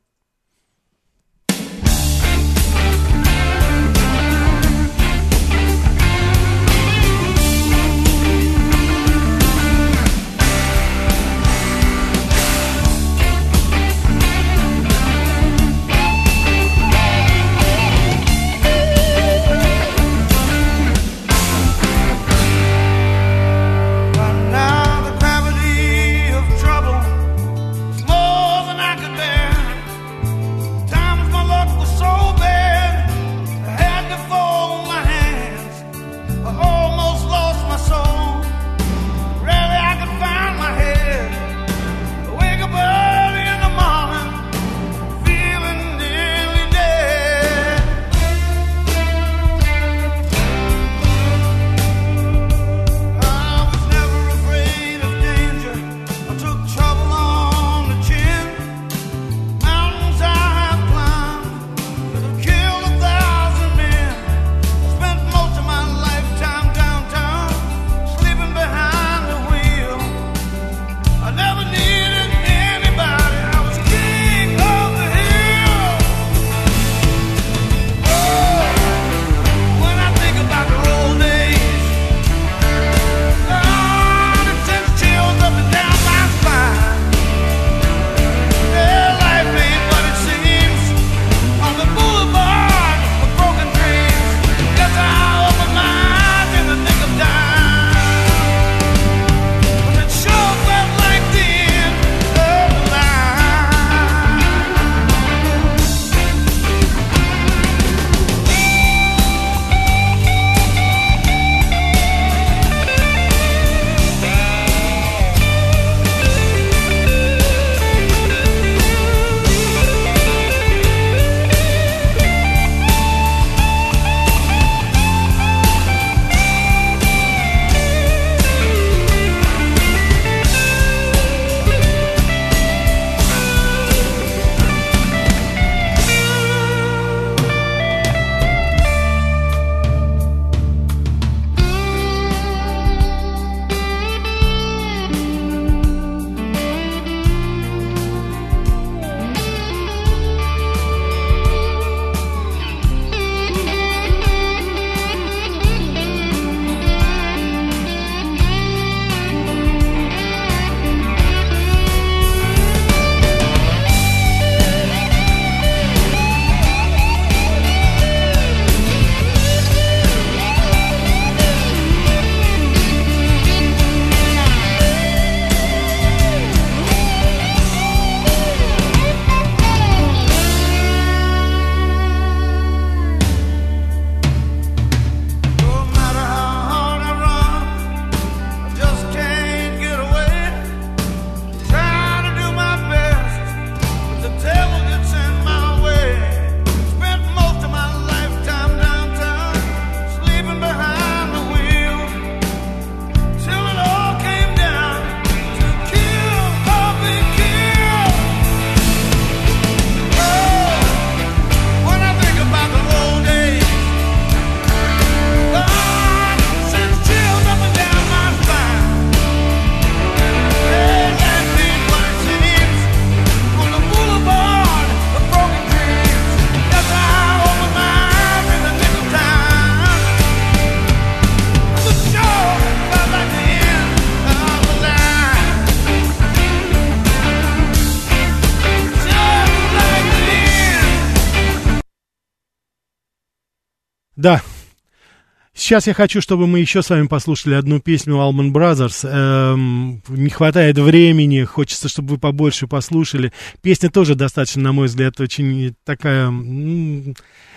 Сейчас 245.66 245.88
я 245.88 245.96
хочу, 245.96 246.22
чтобы 246.22 246.46
мы 246.46 246.60
еще 246.60 246.84
с 246.84 246.92
вами 246.92 247.08
послушали 247.08 247.56
одну 247.56 247.80
песню 247.80 248.18
Allman 248.18 248.52
Brothers. 248.52 249.00
Эм, 249.04 250.04
не 250.10 250.30
хватает 250.30 250.78
времени, 250.78 251.44
хочется, 251.44 251.90
чтобы 251.90 252.10
вы 252.10 252.18
побольше 252.20 252.68
послушали. 252.68 253.34
Песня 253.64 253.90
тоже 253.90 254.14
достаточно, 254.14 254.62
на 254.62 254.74
мой 254.74 254.86
взгляд, 254.86 255.20
очень 255.20 255.74
такая 255.84 256.28
м, 256.28 257.16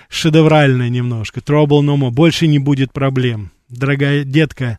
шедевральная 0.09 0.88
немножко. 0.88 1.40
Trouble 1.40 1.82
no 1.82 1.98
more. 1.98 2.11
Больше 2.11 2.46
не 2.46 2.59
будет 2.59 2.94
проблем. 2.94 3.50
Дорогая 3.68 4.24
детка, 4.24 4.78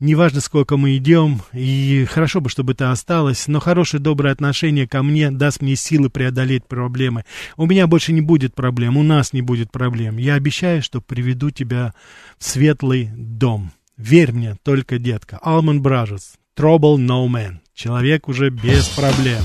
неважно, 0.00 0.40
сколько 0.40 0.76
мы 0.76 0.96
идем, 0.96 1.42
и 1.52 2.06
хорошо 2.10 2.40
бы, 2.40 2.48
чтобы 2.50 2.74
ты 2.74 2.84
осталась, 2.84 3.48
но 3.48 3.60
хорошее, 3.60 4.02
доброе 4.02 4.32
отношение 4.32 4.86
ко 4.86 5.02
мне 5.02 5.30
даст 5.30 5.60
мне 5.62 5.76
силы 5.76 6.10
преодолеть 6.10 6.66
проблемы. 6.66 7.24
У 7.56 7.66
меня 7.66 7.86
больше 7.86 8.12
не 8.12 8.20
будет 8.20 8.54
проблем, 8.54 8.96
у 8.96 9.02
нас 9.02 9.32
не 9.32 9.42
будет 9.42 9.70
проблем. 9.70 10.16
Я 10.16 10.34
обещаю, 10.34 10.82
что 10.82 11.00
приведу 11.00 11.50
тебя 11.50 11.94
в 12.38 12.44
светлый 12.44 13.10
дом. 13.14 13.72
Верь 13.96 14.32
мне, 14.32 14.56
только 14.62 14.98
детка. 14.98 15.38
Almond 15.44 15.80
Brothers. 15.80 16.34
Trouble 16.56 16.96
No 16.96 17.26
Man. 17.26 17.58
Человек 17.74 18.28
уже 18.28 18.50
без 18.50 18.88
проблем. 18.88 19.42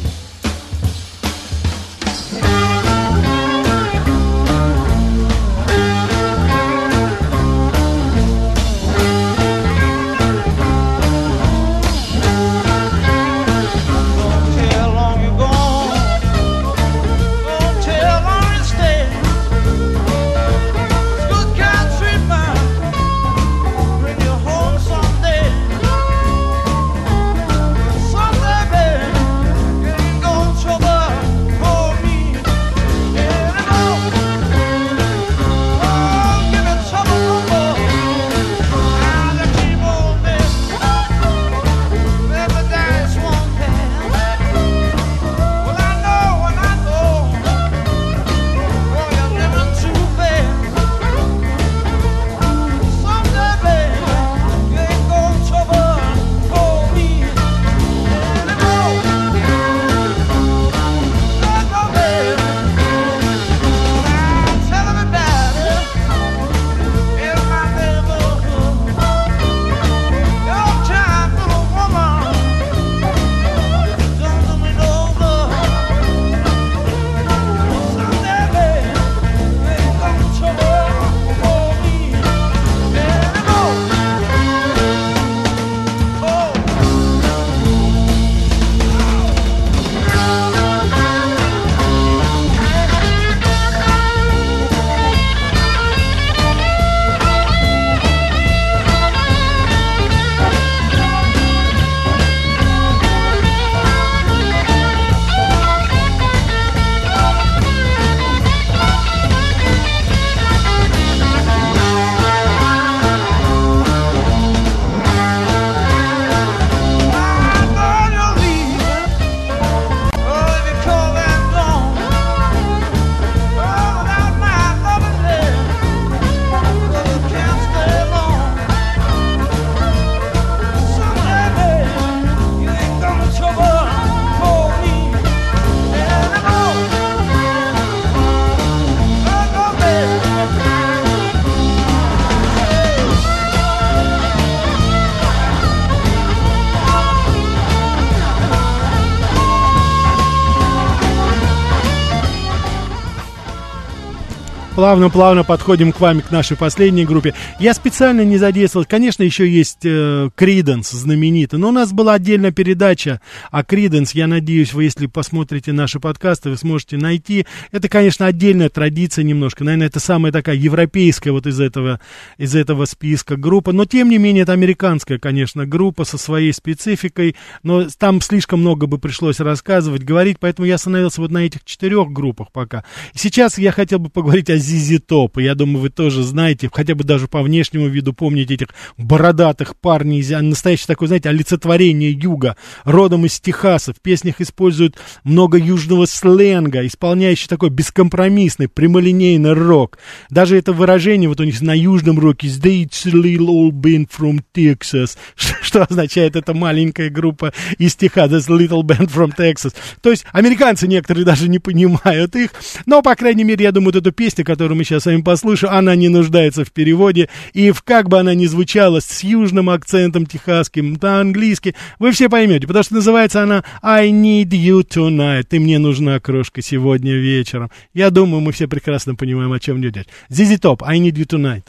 Плавно-плавно 154.80 155.44
подходим 155.44 155.92
к 155.92 156.00
вами, 156.00 156.22
к 156.22 156.32
нашей 156.32 156.56
последней 156.56 157.04
группе. 157.04 157.34
Я 157.60 157.74
специально 157.74 158.24
не 158.24 158.38
задействовал, 158.38 158.86
конечно, 158.90 159.24
еще 159.24 159.46
есть 159.46 159.82
Криденс 159.82 160.92
знаменитый, 160.92 161.60
но 161.60 161.68
у 161.68 161.72
нас 161.74 161.92
была 161.92 162.14
отдельная 162.14 162.54
передача 162.54 163.20
о 163.52 163.66
Криденс. 163.66 164.14
Я 164.14 164.28
надеюсь, 164.28 164.72
вы, 164.72 164.86
если 164.86 165.08
посмотрите 165.08 165.74
наши 165.74 166.00
подкасты, 166.00 166.52
вы 166.52 166.56
сможете 166.56 166.96
найти. 166.96 167.46
Это, 167.74 167.90
конечно, 167.90 168.26
отдельная 168.26 168.70
традиция 168.70 169.24
немножко. 169.24 169.66
Наверное, 169.66 169.88
это 169.88 170.00
самая 170.00 170.32
такая 170.32 170.56
европейская 170.56 171.32
вот 171.32 171.46
из 171.46 171.60
этого, 171.60 172.00
из 172.38 172.56
этого 172.56 172.86
списка 172.86 173.36
группа. 173.36 173.74
Но, 173.74 173.84
тем 173.84 174.10
не 174.10 174.18
менее, 174.18 174.44
это 174.44 174.54
американская, 174.54 175.20
конечно, 175.20 175.66
группа 175.66 176.06
со 176.06 176.18
своей 176.18 176.54
спецификой. 176.54 177.36
Но 177.64 177.86
там 177.98 178.22
слишком 178.22 178.62
много 178.62 178.88
бы 178.88 178.98
пришлось 178.98 179.42
рассказывать, 179.42 180.04
говорить, 180.04 180.38
поэтому 180.40 180.68
я 180.68 180.76
остановился 180.76 181.20
вот 181.20 181.32
на 181.32 181.40
этих 181.40 181.66
четырех 181.66 182.14
группах 182.14 182.54
пока. 182.54 182.86
Сейчас 183.14 183.58
я 183.58 183.74
хотел 183.74 184.00
бы 184.00 184.10
поговорить 184.10 184.50
о 184.50 184.58
Зизи 184.70 185.00
Топ. 185.00 185.40
Я 185.40 185.56
думаю, 185.56 185.82
вы 185.82 185.90
тоже 185.90 186.24
знаете, 186.24 186.70
хотя 186.72 186.94
бы 186.94 187.04
даже 187.04 187.28
по 187.28 187.42
внешнему 187.42 187.88
виду 187.88 188.14
помните 188.14 188.54
этих 188.54 188.68
бородатых 188.98 189.76
парней, 189.76 190.24
настоящее 190.42 190.88
такое, 190.88 191.08
знаете, 191.08 191.30
олицетворение 191.30 192.12
юга, 192.12 192.56
родом 192.84 193.26
из 193.26 193.40
Техаса. 193.40 193.94
В 193.94 194.00
песнях 194.00 194.42
используют 194.42 194.98
много 195.24 195.58
южного 195.58 196.06
сленга, 196.06 196.86
исполняющий 196.86 197.48
такой 197.48 197.70
бескомпромиссный, 197.72 198.68
прямолинейный 198.68 199.54
рок. 199.54 199.98
Даже 200.30 200.58
это 200.58 200.72
выражение 200.72 201.30
вот 201.30 201.40
у 201.40 201.44
них 201.44 201.60
на 201.62 201.76
южном 201.76 202.20
роке 202.20 202.48
«It's 202.48 203.08
a 203.08 203.12
little 203.12 203.48
old 203.48 203.74
band 203.74 204.10
from 204.16 204.44
Texas», 204.54 205.18
что 205.62 205.84
означает 205.84 206.36
это 206.36 206.54
маленькая 206.54 207.10
группа 207.10 207.54
из 207.80 207.96
Техаса, 207.96 208.36
«This 208.36 208.48
little 208.48 208.84
band 208.84 209.10
from 209.12 209.36
Texas». 209.36 209.74
То 210.02 210.12
есть 210.12 210.26
американцы 210.32 210.88
некоторые 210.88 211.26
даже 211.26 211.50
не 211.50 211.58
понимают 211.58 212.36
их, 212.36 212.52
но, 212.86 213.02
по 213.02 213.16
крайней 213.16 213.44
мере, 213.44 213.64
я 213.64 213.72
думаю, 213.72 213.94
вот 213.94 213.96
эту 213.96 214.12
песню, 214.12 214.46
которую 214.60 214.78
мы 214.78 214.84
сейчас 214.84 215.04
с 215.04 215.06
вами 215.06 215.22
послушаем, 215.22 215.74
она 215.74 215.96
не 215.96 216.10
нуждается 216.10 216.66
в 216.66 216.74
переводе, 216.74 217.30
и 217.54 217.72
в 217.72 217.82
как 217.82 218.10
бы 218.10 218.20
она 218.20 218.34
ни 218.34 218.46
звучала 218.46 219.00
с 219.00 219.24
южным 219.24 219.70
акцентом 219.70 220.26
техасским, 220.26 220.98
по-английски, 220.98 221.76
вы 221.98 222.12
все 222.12 222.28
поймете, 222.28 222.68
потому 222.68 222.84
что 222.84 222.96
называется 222.96 223.42
она 223.42 223.64
«I 223.82 224.10
need 224.10 224.50
you 224.50 224.86
tonight», 224.86 225.44
«Ты 225.44 225.62
мне 225.62 225.80
нужна, 225.80 226.20
крошка, 226.20 226.62
сегодня 226.62 227.14
вечером». 227.14 227.72
Я 227.94 228.10
думаю, 228.10 228.42
мы 228.42 228.52
все 228.52 228.68
прекрасно 228.68 229.16
понимаем, 229.16 229.54
о 229.54 229.60
чем 229.62 229.80
идет 229.80 229.96
речь. 229.96 230.08
Зизи 230.28 230.58
Топ, 230.58 230.84
«I 230.84 231.00
need 231.00 231.14
you 231.14 231.26
tonight». 231.26 231.64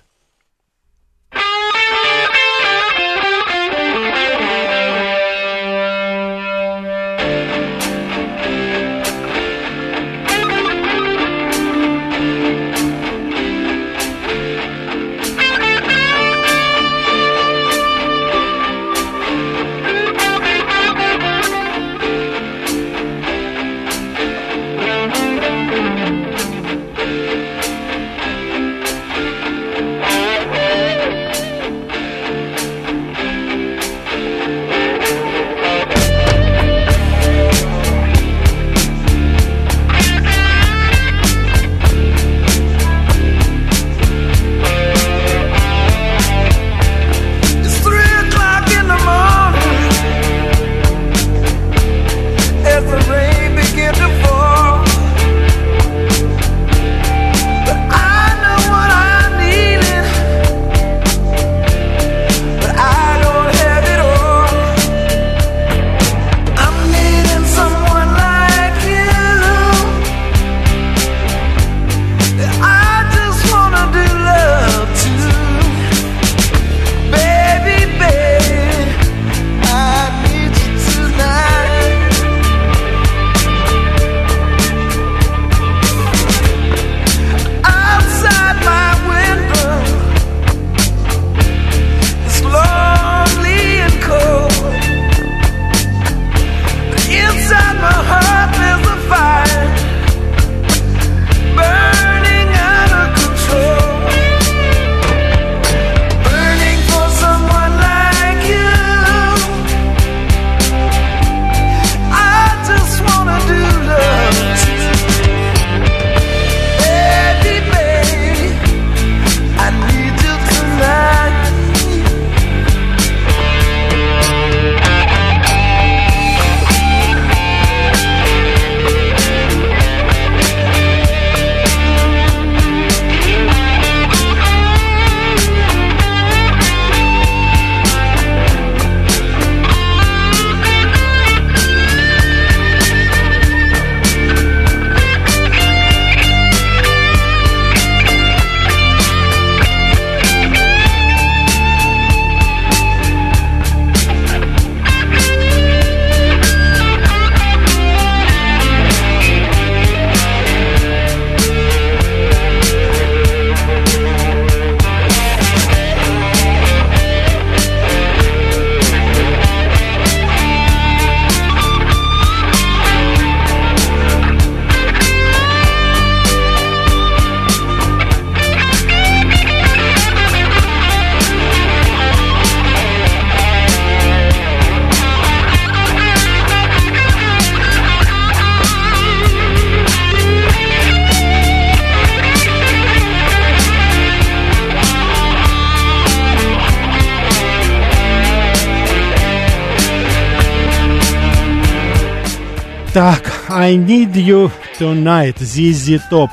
I 203.70 203.76
need 203.76 204.16
you 204.16 204.50
tonight, 204.80 205.36
ZZ 205.38 206.00
Top. 206.10 206.28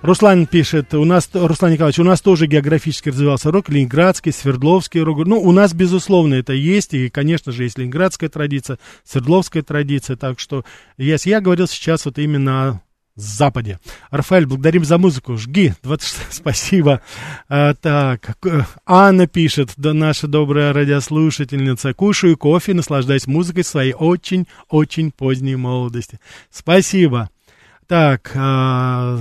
Руслан 0.00 0.46
пишет, 0.46 0.94
у 0.94 1.04
нас, 1.04 1.28
Руслан 1.34 1.72
Николаевич, 1.72 1.98
у 1.98 2.04
нас 2.04 2.22
тоже 2.22 2.46
географически 2.46 3.10
развивался 3.10 3.50
рок, 3.50 3.68
ленинградский, 3.68 4.32
свердловский 4.32 5.02
рок. 5.02 5.26
Ну, 5.26 5.38
у 5.42 5.52
нас, 5.52 5.74
безусловно, 5.74 6.32
это 6.36 6.54
есть, 6.54 6.94
и, 6.94 7.10
конечно 7.10 7.52
же, 7.52 7.64
есть 7.64 7.76
ленинградская 7.76 8.30
традиция, 8.30 8.78
свердловская 9.04 9.62
традиция, 9.62 10.16
так 10.16 10.40
что, 10.40 10.64
yes, 10.96 11.28
я 11.28 11.42
говорил 11.42 11.68
сейчас 11.68 12.06
вот 12.06 12.18
именно 12.18 12.80
Западе. 13.16 13.78
Рафаэль, 14.10 14.46
благодарим 14.46 14.84
за 14.84 14.98
музыку. 14.98 15.36
Жги. 15.36 15.74
26, 15.82 16.26
спасибо. 16.32 17.00
А, 17.48 17.74
так, 17.74 18.36
Анна 18.86 19.26
пишет, 19.26 19.70
да, 19.76 19.92
наша 19.92 20.26
добрая 20.26 20.72
радиослушательница. 20.72 21.94
Кушаю 21.94 22.36
кофе, 22.36 22.74
наслаждаюсь 22.74 23.26
музыкой 23.26 23.64
своей 23.64 23.94
очень-очень 23.94 25.12
поздней 25.12 25.56
молодости. 25.56 26.18
Спасибо. 26.50 27.30
Так, 27.86 28.32
а, 28.34 29.20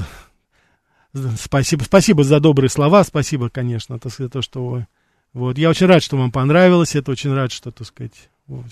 Спасибо, 1.38 1.84
спасибо 1.84 2.24
за 2.24 2.40
добрые 2.40 2.70
слова, 2.70 3.04
спасибо, 3.04 3.50
конечно, 3.50 4.00
так 4.00 4.12
то, 4.32 4.42
что 4.42 4.66
вы... 4.66 4.88
Вот, 5.34 5.58
я 5.58 5.70
очень 5.70 5.86
рад, 5.86 6.02
что 6.02 6.18
вам 6.18 6.32
понравилось, 6.32 6.96
это 6.96 7.12
очень 7.12 7.34
рад, 7.34 7.52
что, 7.52 7.72
так 7.72 7.88
сказать, 7.88 8.30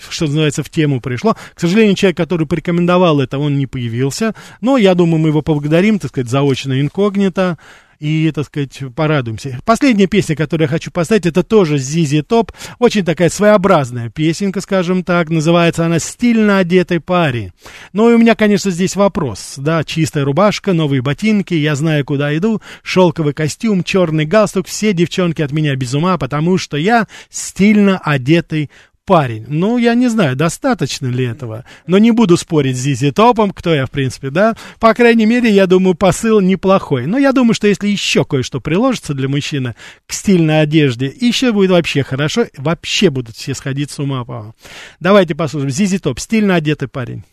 что 0.10 0.26
называется, 0.26 0.64
в 0.64 0.70
тему 0.70 1.02
пришло. 1.02 1.36
К 1.54 1.60
сожалению, 1.60 1.96
человек, 1.96 2.18
который 2.18 2.46
порекомендовал 2.46 3.22
это, 3.22 3.40
он 3.40 3.58
не 3.58 3.68
появился, 3.68 4.36
но 4.60 4.78
я 4.78 4.96
думаю, 4.96 5.20
мы 5.20 5.30
его 5.30 5.42
поблагодарим, 5.42 6.00
так 6.00 6.12
сказать, 6.12 6.30
заочно 6.30 6.80
инкогнито 6.80 7.58
и, 8.02 8.32
так 8.34 8.48
сказать, 8.48 8.82
порадуемся. 8.96 9.60
Последняя 9.64 10.08
песня, 10.08 10.36
которую 10.36 10.66
я 10.66 10.70
хочу 10.70 10.90
поставить, 10.90 11.28
это 11.28 11.44
тоже 11.44 11.78
Зизи 11.78 12.24
Топ. 12.24 12.52
Очень 12.80 13.06
такая 13.06 13.30
своеобразная 13.30 14.10
песенка, 14.10 14.60
скажем 14.60 15.04
так. 15.04 15.30
Называется 15.30 15.86
она 15.86 16.00
«Стильно 16.00 16.58
одетый 16.58 17.00
парень». 17.00 17.52
Ну 17.94 18.10
и 18.10 18.16
у 18.16 18.18
меня, 18.18 18.34
конечно, 18.34 18.72
здесь 18.72 18.96
вопрос. 18.96 19.54
Да, 19.58 19.84
чистая 19.84 20.26
рубашка, 20.26 20.74
новые 20.74 21.04
ботинки, 21.04 21.54
я 21.54 21.76
знаю, 21.76 22.04
куда 22.04 22.36
иду, 22.36 22.60
шелковый 22.82 23.34
костюм, 23.34 23.84
черный 23.84 24.26
галстук. 24.26 24.66
Все 24.66 24.94
девчонки 24.94 25.44
от 25.44 25.52
меня 25.52 25.76
без 25.76 25.94
ума, 25.94 26.18
потому 26.18 26.58
что 26.58 26.78
я 26.78 27.08
стильно 27.30 28.00
одетый 28.00 28.72
парень. 29.12 29.44
Ну, 29.50 29.78
я 29.78 29.94
не 29.94 30.08
знаю, 30.08 30.38
достаточно 30.38 31.08
ли 31.08 31.26
этого. 31.26 31.66
Но 31.86 31.98
не 31.98 32.12
буду 32.12 32.38
спорить 32.38 32.78
с 32.78 32.80
Зизи 32.80 33.12
Топом, 33.12 33.52
кто 33.52 33.76
я, 33.76 33.86
в 33.86 33.92
принципе, 33.92 34.30
да. 34.30 34.56
По 34.80 34.94
крайней 34.94 35.26
мере, 35.26 35.50
я 35.50 35.68
думаю, 35.68 35.96
посыл 35.96 36.40
неплохой. 36.40 37.08
Но 37.08 37.18
я 37.18 37.34
думаю, 37.34 37.54
что 37.54 37.68
если 37.68 37.90
еще 37.90 38.24
кое-что 38.24 38.62
приложится 38.62 39.14
для 39.14 39.28
мужчины 39.28 39.76
к 40.08 40.14
стильной 40.14 40.62
одежде, 40.62 41.14
еще 41.20 41.52
будет 41.52 41.72
вообще 41.72 42.04
хорошо. 42.04 42.46
Вообще 42.56 43.10
будут 43.10 43.36
все 43.36 43.54
сходить 43.54 43.92
с 43.92 44.00
ума. 44.00 44.24
По 44.24 44.56
Давайте 45.02 45.36
послушаем. 45.36 45.72
Зизи 45.72 45.98
Топ, 46.00 46.18
стильно 46.18 46.56
одетый 46.56 46.88
парень. 46.88 47.26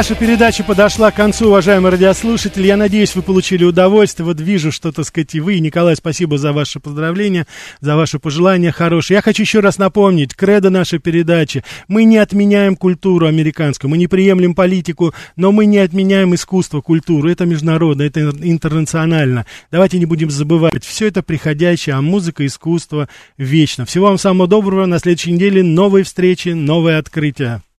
Наша 0.00 0.14
передача 0.14 0.64
подошла 0.64 1.10
к 1.10 1.16
концу, 1.16 1.48
уважаемые 1.48 1.90
радиослушатели. 1.90 2.66
Я 2.66 2.78
надеюсь, 2.78 3.14
вы 3.14 3.20
получили 3.20 3.64
удовольствие. 3.64 4.24
Вот 4.24 4.40
вижу, 4.40 4.72
что, 4.72 4.92
так 4.92 5.04
сказать, 5.04 5.34
и 5.34 5.40
вы, 5.40 5.58
Николай, 5.58 5.94
спасибо 5.94 6.38
за 6.38 6.54
ваши 6.54 6.80
поздравления, 6.80 7.46
за 7.82 7.96
ваши 7.96 8.18
пожелания 8.18 8.72
хорошие. 8.72 9.16
Я 9.16 9.20
хочу 9.20 9.42
еще 9.42 9.60
раз 9.60 9.76
напомнить, 9.76 10.34
кредо 10.34 10.70
нашей 10.70 11.00
передачи. 11.00 11.64
Мы 11.86 12.04
не 12.04 12.16
отменяем 12.16 12.76
культуру 12.76 13.26
американскую, 13.26 13.90
мы 13.90 13.98
не 13.98 14.06
приемлем 14.06 14.54
политику, 14.54 15.12
но 15.36 15.52
мы 15.52 15.66
не 15.66 15.76
отменяем 15.76 16.34
искусство, 16.34 16.80
культуру. 16.80 17.28
Это 17.28 17.44
международно, 17.44 18.00
это 18.00 18.20
интернационально. 18.20 19.44
Давайте 19.70 19.98
не 19.98 20.06
будем 20.06 20.30
забывать. 20.30 20.82
Все 20.82 21.08
это 21.08 21.22
приходящее, 21.22 21.96
а 21.96 22.00
музыка, 22.00 22.46
искусство 22.46 23.10
вечно. 23.36 23.84
Всего 23.84 24.06
вам 24.06 24.16
самого 24.16 24.48
доброго. 24.48 24.86
На 24.86 24.98
следующей 24.98 25.32
неделе 25.32 25.62
новые 25.62 26.04
встречи, 26.04 26.48
новые 26.48 26.96
открытия. 26.96 27.60